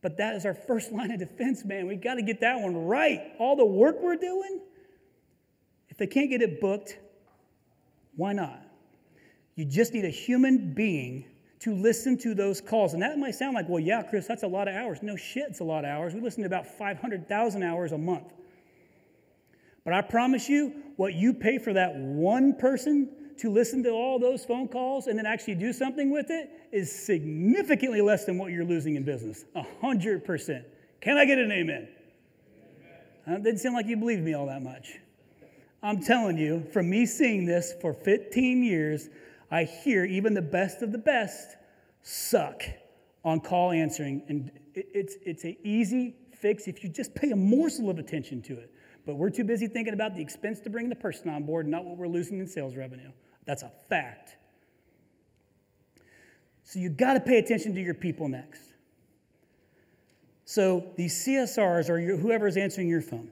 [0.00, 1.86] But that is our first line of defense, man.
[1.86, 3.20] We got to get that one right.
[3.38, 4.60] All the work we're doing,
[5.90, 6.98] if they can't get it booked,
[8.16, 8.62] why not?
[9.54, 11.26] You just need a human being
[11.64, 12.92] to listen to those calls.
[12.92, 14.98] And that might sound like, well, yeah, Chris, that's a lot of hours.
[15.02, 16.12] No shit, it's a lot of hours.
[16.12, 18.34] We listen to about 500,000 hours a month.
[19.82, 23.08] But I promise you, what you pay for that one person
[23.38, 26.92] to listen to all those phone calls and then actually do something with it is
[26.92, 29.46] significantly less than what you're losing in business.
[29.54, 30.66] A hundred percent.
[31.00, 31.88] Can I get an amen?
[33.26, 34.98] It didn't seem like you believed me all that much.
[35.82, 39.08] I'm telling you, from me seeing this for 15 years,
[39.50, 41.56] I hear even the best of the best
[42.02, 42.62] suck
[43.24, 44.22] on call answering.
[44.28, 48.58] And it's, it's an easy fix if you just pay a morsel of attention to
[48.58, 48.70] it.
[49.06, 51.84] But we're too busy thinking about the expense to bring the person on board, not
[51.84, 53.10] what we're losing in sales revenue.
[53.44, 54.36] That's a fact.
[56.62, 58.62] So you got to pay attention to your people next.
[60.46, 63.30] So these CSRs or your, whoever is answering your phone,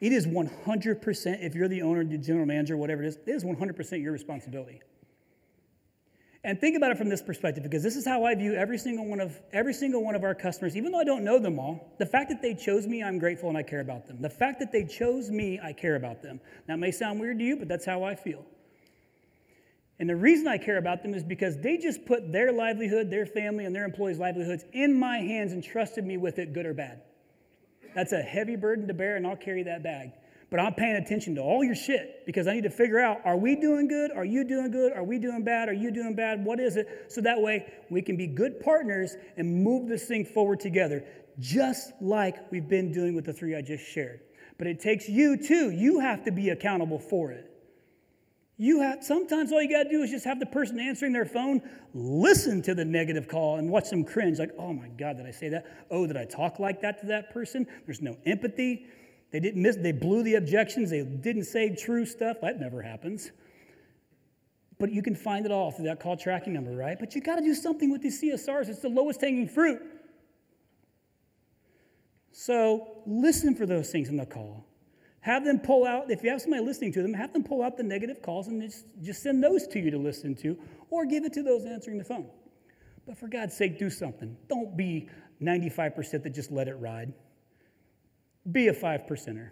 [0.00, 3.44] it is 100%, if you're the owner, the general manager, whatever it is, it is
[3.44, 4.80] 100% your responsibility.
[6.44, 9.06] And think about it from this perspective, because this is how I view every single
[9.06, 11.94] one of every single one of our customers, even though I don't know them all.
[11.98, 14.20] The fact that they chose me, I'm grateful and I care about them.
[14.20, 16.40] The fact that they chose me, I care about them.
[16.66, 18.44] That may sound weird to you, but that's how I feel.
[20.00, 23.26] And the reason I care about them is because they just put their livelihood, their
[23.26, 26.74] family, and their employees' livelihoods in my hands and trusted me with it, good or
[26.74, 27.02] bad.
[27.94, 30.10] That's a heavy burden to bear, and I'll carry that bag
[30.52, 33.38] but I'm paying attention to all your shit because I need to figure out are
[33.38, 34.12] we doing good?
[34.12, 34.92] Are you doing good?
[34.92, 35.70] Are we doing bad?
[35.70, 36.44] Are you doing bad?
[36.44, 37.06] What is it?
[37.08, 41.06] So that way we can be good partners and move this thing forward together,
[41.38, 44.20] just like we've been doing with the three I just shared.
[44.58, 45.70] But it takes you too.
[45.70, 47.50] You have to be accountable for it.
[48.58, 51.24] You have sometimes all you got to do is just have the person answering their
[51.24, 51.62] phone
[51.94, 55.30] listen to the negative call and watch them cringe like, "Oh my god, did I
[55.30, 55.64] say that?
[55.90, 58.86] Oh, did I talk like that to that person?" There's no empathy.
[59.32, 62.36] They didn't miss, they blew the objections, they didn't say true stuff.
[62.42, 63.30] That never happens.
[64.78, 66.98] But you can find it all through that call tracking number, right?
[66.98, 68.68] But you got to do something with these CSRs.
[68.68, 69.80] It's the lowest hanging fruit.
[72.32, 74.66] So listen for those things in the call.
[75.20, 77.76] Have them pull out, if you have somebody listening to them, have them pull out
[77.76, 80.58] the negative calls and just, just send those to you to listen to,
[80.90, 82.26] or give it to those answering the phone.
[83.06, 84.36] But for God's sake, do something.
[84.48, 85.08] Don't be
[85.40, 87.12] 95% that just let it ride.
[88.50, 89.50] Be a five percenter.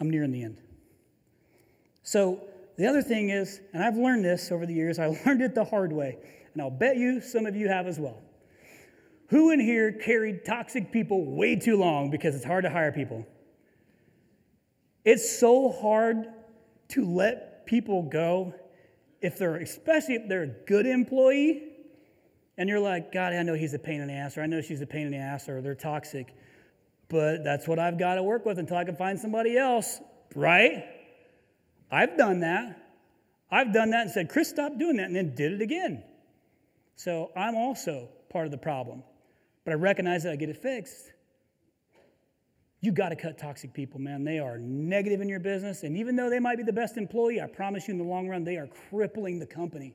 [0.00, 0.58] I'm nearing the end.
[2.02, 2.44] So,
[2.76, 5.64] the other thing is, and I've learned this over the years, I learned it the
[5.64, 6.18] hard way,
[6.52, 8.22] and I'll bet you some of you have as well.
[9.28, 13.26] Who in here carried toxic people way too long because it's hard to hire people?
[15.04, 16.26] It's so hard
[16.88, 18.54] to let people go
[19.20, 21.73] if they're, especially if they're a good employee,
[22.56, 24.60] and you're like, God, I know he's a pain in the ass, or I know
[24.60, 26.34] she's a pain in the ass, or they're toxic
[27.08, 30.00] but that's what I've got to work with until I can find somebody else,
[30.34, 30.84] right?
[31.90, 32.80] I've done that.
[33.50, 36.02] I've done that and said, Chris, stop doing that, and then did it again.
[36.96, 39.02] So I'm also part of the problem.
[39.64, 41.12] But I recognize that I get it fixed.
[42.80, 44.24] You got to cut toxic people, man.
[44.24, 45.84] They are negative in your business.
[45.84, 48.28] And even though they might be the best employee, I promise you in the long
[48.28, 49.94] run, they are crippling the company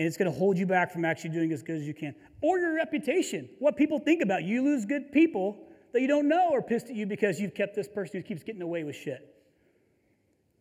[0.00, 2.14] and it's going to hold you back from actually doing as good as you can.
[2.40, 4.54] Or your reputation, what people think about you.
[4.54, 7.76] You lose good people that you don't know are pissed at you because you've kept
[7.76, 9.36] this person who keeps getting away with shit.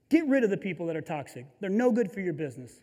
[0.09, 2.81] Get rid of the people that are toxic, they're no good for your business.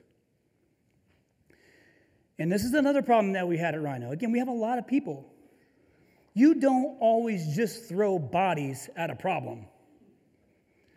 [2.38, 4.12] And this is another problem that we had at Rhino.
[4.12, 5.30] Again, we have a lot of people.
[6.32, 9.66] You don't always just throw bodies at a problem.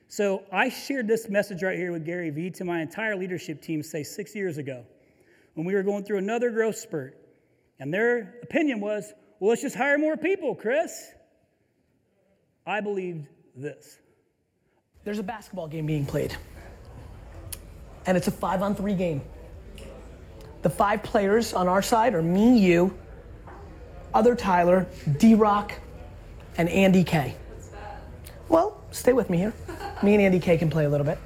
[0.07, 3.83] So I shared this message right here with Gary Vee to my entire leadership team,
[3.83, 4.85] say six years ago
[5.59, 7.17] when we were going through another growth spurt.
[7.81, 11.11] And their opinion was, well, let's just hire more people, Chris.
[12.65, 13.97] I believed this.
[15.03, 16.33] There's a basketball game being played,
[18.05, 19.21] and it's a five on three game.
[20.61, 22.97] The five players on our side are me, you,
[24.13, 24.87] other Tyler,
[25.17, 25.73] D Rock,
[26.57, 27.35] and Andy K.
[28.47, 29.53] Well, stay with me here.
[30.03, 31.17] Me and Andy K can play a little bit.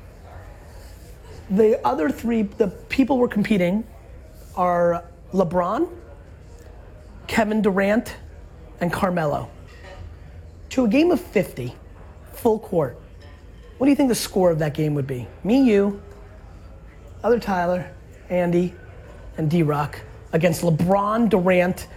[1.52, 3.86] The other three, the people we're competing
[4.56, 5.90] are LeBron,
[7.28, 8.16] Kevin Durant,
[8.80, 9.50] and Carmelo.
[10.72, 11.74] To a game of 50,
[12.34, 13.00] full court,
[13.78, 15.28] what do you think the score of that game would be?
[15.44, 16.02] Me, you,
[17.24, 17.92] other Tyler,
[18.30, 18.74] Andy,
[19.38, 20.00] and D Rock
[20.32, 21.88] against LeBron, Durant,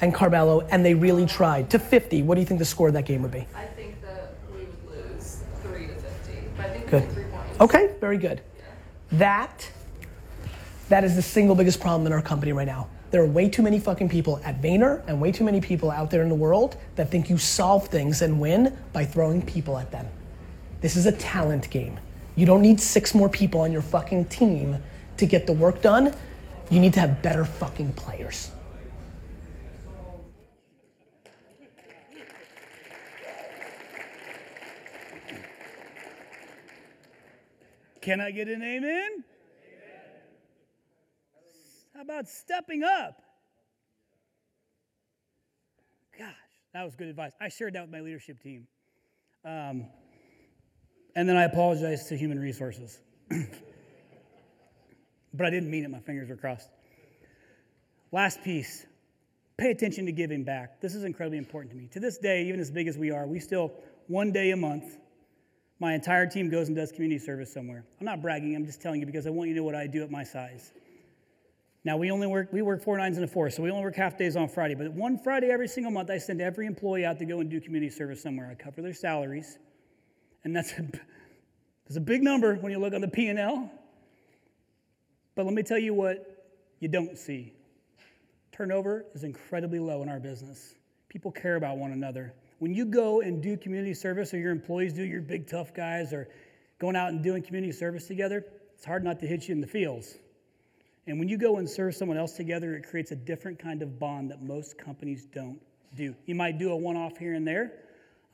[0.00, 1.70] and Carmelo, and they really tried.
[1.70, 3.46] To 50, what do you think the score of that game would be?
[3.54, 6.42] I think that we would lose 3 to 50.
[6.56, 7.10] But I think Good.
[7.12, 7.60] three points.
[7.60, 8.40] Okay, very good.
[9.12, 9.70] That
[10.90, 12.88] that is the single biggest problem in our company right now.
[13.12, 16.10] There are way too many fucking people at Vayner and way too many people out
[16.10, 19.92] there in the world that think you solve things and win by throwing people at
[19.92, 20.08] them.
[20.80, 21.98] This is a talent game.
[22.34, 24.82] You don't need six more people on your fucking team
[25.16, 26.12] to get the work done.
[26.70, 28.50] You need to have better fucking players.
[38.00, 39.24] Can I get an amen?
[42.00, 43.20] How about stepping up?
[46.18, 46.32] Gosh,
[46.72, 47.32] that was good advice.
[47.38, 48.66] I shared that with my leadership team.
[49.44, 49.84] Um,
[51.14, 53.00] and then I apologized to human resources.
[55.34, 56.70] but I didn't mean it, my fingers were crossed.
[58.12, 58.86] Last piece
[59.58, 60.80] pay attention to giving back.
[60.80, 61.86] This is incredibly important to me.
[61.88, 63.74] To this day, even as big as we are, we still,
[64.06, 64.96] one day a month,
[65.80, 67.84] my entire team goes and does community service somewhere.
[68.00, 69.86] I'm not bragging, I'm just telling you because I want you to know what I
[69.86, 70.72] do at my size.
[71.84, 73.96] Now we only work we work four nines and a four, so we only work
[73.96, 74.74] half days on Friday.
[74.74, 77.60] But one Friday every single month, I send every employee out to go and do
[77.60, 78.48] community service somewhere.
[78.50, 79.58] I cover their salaries,
[80.44, 80.82] and that's a,
[81.86, 83.70] that's a big number when you look on the P and L.
[85.34, 87.54] But let me tell you what you don't see.
[88.52, 90.74] Turnover is incredibly low in our business.
[91.08, 92.34] People care about one another.
[92.58, 96.12] When you go and do community service, or your employees do, your big tough guys,
[96.12, 96.28] or
[96.78, 99.66] going out and doing community service together, it's hard not to hit you in the
[99.66, 100.18] feels.
[101.06, 103.98] And when you go and serve someone else together, it creates a different kind of
[103.98, 105.60] bond that most companies don't
[105.94, 106.14] do.
[106.26, 107.72] You might do a one off here and there.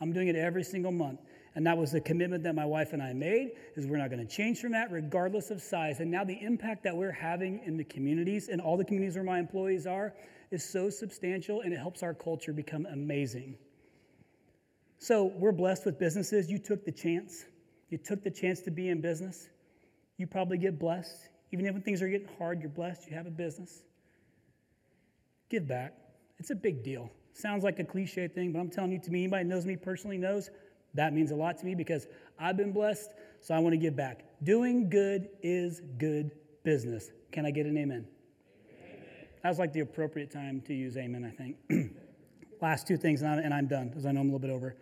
[0.01, 1.21] I'm doing it every single month.
[1.55, 4.27] And that was the commitment that my wife and I made is we're not going
[4.27, 6.01] to change from that regardless of size.
[6.01, 9.25] And now the impact that we're having in the communities and all the communities where
[9.25, 10.13] my employees are
[10.51, 13.57] is so substantial and it helps our culture become amazing.
[14.99, 16.51] So we're blessed with businesses.
[16.51, 17.47] You took the chance.
[17.89, 19.49] You took the chance to be in business.
[20.19, 21.29] You probably get blessed.
[21.57, 23.09] Even if when things are getting hard, you're blessed.
[23.09, 23.83] You have a business.
[25.49, 25.95] Give back.
[26.39, 27.11] It's a big deal.
[27.33, 30.19] Sounds like a cliche thing, but I'm telling you, to me, anybody knows me personally
[30.19, 30.51] knows
[30.95, 33.97] that means a lot to me because I've been blessed, so I want to give
[33.97, 34.25] back.
[34.43, 36.31] Doing good is good
[36.63, 37.11] business.
[37.33, 38.07] Can I get an amen?
[39.43, 41.57] That was like the appropriate time to use amen, I think.
[42.63, 44.51] Last two things, and I'm, and I'm done because I know I'm a little bit
[44.51, 44.77] over.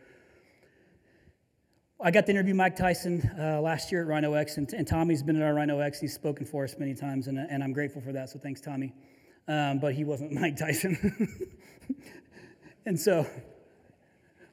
[2.07, 5.23] I got to interview Mike Tyson uh, last year at Rhino X, and, and, Tommy's
[5.23, 5.99] been at our Rhino X.
[5.99, 8.93] He's spoken for us many times, and, and I'm grateful for that, so thanks, Tommy.
[9.49, 11.57] Um, but he wasn't Mike Tyson.
[12.85, 13.27] and so,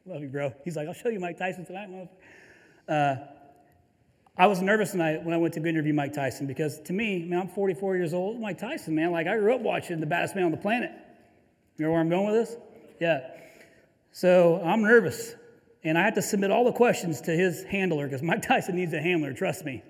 [0.06, 0.54] love you, bro.
[0.64, 2.10] He's like, I'll show you Mike Tyson tonight.
[2.88, 3.16] Uh,
[4.38, 7.42] I was nervous tonight when I went to interview Mike Tyson because to me, man,
[7.42, 8.40] I'm 44 years old.
[8.40, 10.92] Mike Tyson, man, like I grew up watching the baddest man on the planet.
[11.76, 12.58] You know where I'm going with this?
[13.02, 13.28] Yeah.
[14.14, 15.36] So I'm nervous.
[15.84, 18.94] And I have to submit all the questions to his handler because Mike Tyson needs
[18.94, 19.84] a handler, trust me.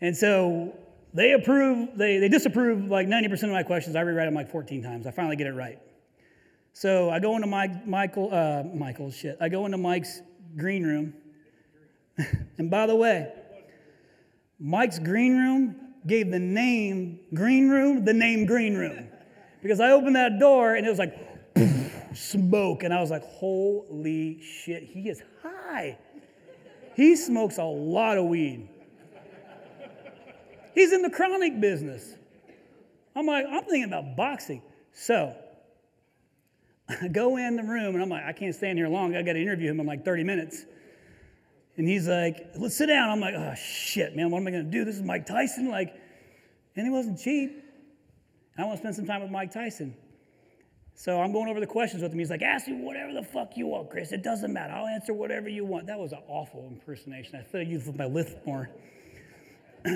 [0.00, 0.74] And so
[1.14, 3.96] they approve, they, they disapprove like 90% of my questions.
[3.96, 5.06] I rewrite them like 14 times.
[5.06, 5.78] I finally get it right.
[6.72, 9.36] So I go into Mike, Michael, uh, Michael, shit.
[9.40, 10.20] I go into Mike's
[10.56, 11.14] green room.
[12.58, 13.32] and by the way,
[14.60, 19.08] Mike's green room gave the name green room the name green room.
[19.62, 21.16] Because I opened that door and it was like,
[22.18, 22.82] smoke.
[22.82, 25.98] And I was like, holy shit, he is high.
[26.94, 28.68] He smokes a lot of weed.
[30.74, 32.14] He's in the chronic business.
[33.14, 34.62] I'm like, I'm thinking about boxing.
[34.92, 35.34] So
[36.88, 39.14] I go in the room and I'm like, I can't stand here long.
[39.14, 40.64] I got to interview him in like 30 minutes.
[41.76, 43.10] And he's like, let's sit down.
[43.10, 44.84] I'm like, oh shit, man, what am I going to do?
[44.84, 45.70] This is Mike Tyson.
[45.70, 45.94] Like,
[46.74, 47.64] and he wasn't cheap.
[48.56, 49.94] I want to spend some time with Mike Tyson.
[50.98, 52.18] So I'm going over the questions with him.
[52.18, 54.10] He's like, ask me whatever the fuck you want, Chris.
[54.10, 54.72] It doesn't matter.
[54.72, 55.86] I'll answer whatever you want.
[55.86, 57.36] That was an awful impersonation.
[57.36, 58.68] I thought I used my lift more.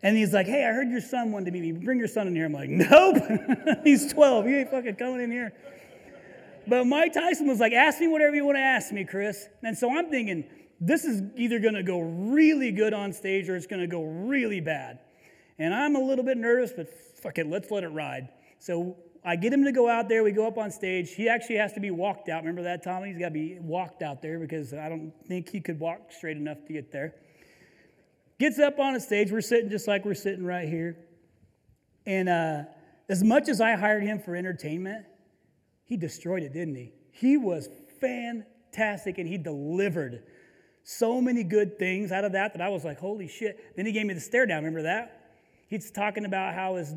[0.00, 1.84] And he's like, hey, I heard your son wanted to meet me.
[1.84, 2.44] Bring your son in here.
[2.44, 3.16] I'm like, nope.
[3.84, 4.46] he's 12.
[4.46, 5.52] You ain't fucking coming in here.
[6.68, 9.48] But Mike Tyson was like, ask me whatever you want to ask me, Chris.
[9.64, 10.44] And so I'm thinking,
[10.80, 14.04] this is either going to go really good on stage or it's going to go
[14.04, 15.00] really bad.
[15.58, 16.88] And I'm a little bit nervous, but
[17.20, 18.28] fuck it, let's let it ride.
[18.60, 18.96] So
[19.28, 20.24] I get him to go out there.
[20.24, 21.12] We go up on stage.
[21.12, 22.44] He actually has to be walked out.
[22.44, 23.10] Remember that, Tommy?
[23.10, 26.38] He's got to be walked out there because I don't think he could walk straight
[26.38, 27.14] enough to get there.
[28.40, 29.30] Gets up on a stage.
[29.30, 30.96] We're sitting just like we're sitting right here.
[32.06, 32.62] And uh,
[33.10, 35.04] as much as I hired him for entertainment,
[35.84, 36.94] he destroyed it, didn't he?
[37.10, 37.68] He was
[38.00, 40.22] fantastic and he delivered
[40.84, 43.76] so many good things out of that that I was like, holy shit.
[43.76, 44.64] Then he gave me the stare down.
[44.64, 45.32] Remember that?
[45.68, 46.94] He's talking about how his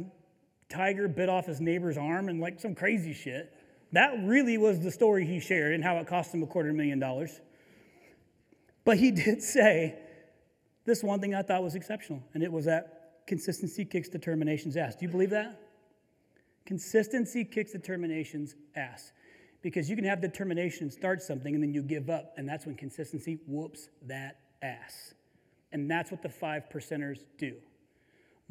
[0.72, 3.54] tiger bit off his neighbor's arm and like some crazy shit.
[3.92, 7.00] That really was the story he shared and how it cost him a quarter million
[7.00, 7.42] dollars.
[8.86, 9.98] But he did say
[10.86, 14.96] this one thing I thought was exceptional, and it was that consistency kicks determination's ass.
[14.96, 15.62] Do you believe that?
[16.66, 19.12] Consistency kicks determination's ass.
[19.62, 22.66] Because you can have determination and start something and then you give up, and that's
[22.66, 25.14] when consistency whoops that ass.
[25.72, 27.56] And that's what the five percenters do.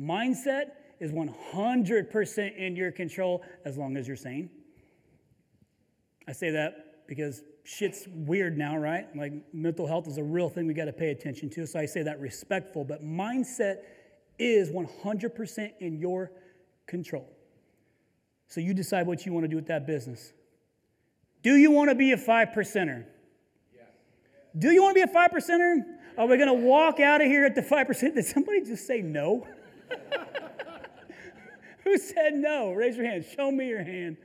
[0.01, 4.51] Mindset is 100% in your control as long as you're sane.
[6.29, 9.07] I say that because shit's weird now, right?
[9.17, 11.67] Like mental health is a real thing we got to pay attention to.
[11.67, 13.79] So I say that respectful, but mindset
[14.39, 16.31] is 100% in your
[16.87, 17.29] control.
[18.47, 20.33] So you decide what you want to do with that business.
[21.43, 23.07] Do you want to be a five percenter?
[24.59, 25.79] Do you want to be a five percenter?
[26.19, 28.17] Are we going to walk out of here at the five percent?
[28.17, 29.47] Did somebody just say no?
[31.91, 32.71] Who said no?
[32.71, 33.25] Raise your hand.
[33.37, 34.17] Show me your hand.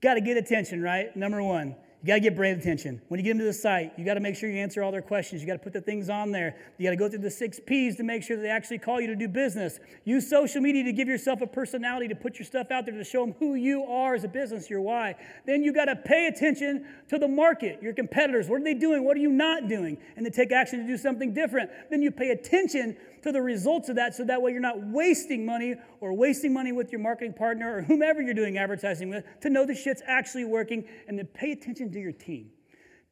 [0.00, 1.14] Got to get attention, right?
[1.16, 1.74] Number one.
[2.02, 3.02] You got to get brand attention.
[3.08, 4.90] When you get them to the site, you got to make sure you answer all
[4.90, 5.42] their questions.
[5.42, 6.56] You got to put the things on there.
[6.78, 9.02] You got to go through the six P's to make sure that they actually call
[9.02, 9.78] you to do business.
[10.04, 13.04] Use social media to give yourself a personality, to put your stuff out there to
[13.04, 15.14] show them who you are as a business, your why.
[15.44, 18.48] Then you got to pay attention to the market, your competitors.
[18.48, 19.04] What are they doing?
[19.04, 19.98] What are you not doing?
[20.16, 21.68] And to take action to do something different.
[21.90, 25.44] Then you pay attention to the results of that so that way you're not wasting
[25.44, 29.50] money or wasting money with your marketing partner or whomever you're doing advertising with to
[29.50, 31.54] know the shit's actually working and then pay
[31.90, 32.50] attention to your team.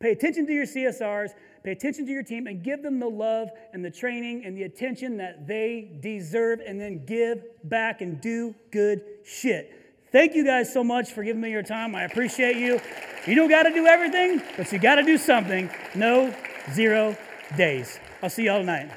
[0.00, 1.30] Pay attention to your CSRs,
[1.64, 4.62] pay attention to your team, and give them the love and the training and the
[4.62, 9.74] attention that they deserve, and then give back and do good shit.
[10.12, 11.94] Thank you guys so much for giving me your time.
[11.94, 12.80] I appreciate you.
[13.26, 15.68] You don't got to do everything, but you got to do something.
[15.94, 16.34] No
[16.72, 17.16] zero
[17.56, 17.98] days.
[18.22, 18.90] I'll see y'all tonight.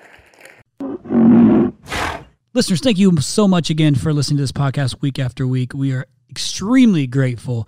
[2.54, 5.74] Listeners, thank you so much again for listening to this podcast week after week.
[5.74, 7.68] We are extremely grateful.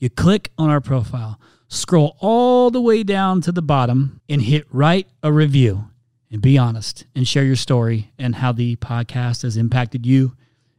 [0.00, 1.38] You click on our profile,
[1.68, 5.84] scroll all the way down to the bottom, and hit write a review.
[6.32, 10.36] And be honest and share your story and how the podcast has impacted you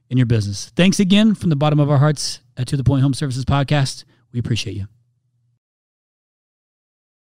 [0.10, 0.72] and your business.
[0.78, 4.06] Thanks again from the bottom of our hearts at To the Point Home Services Podcast.
[4.32, 4.88] We appreciate you.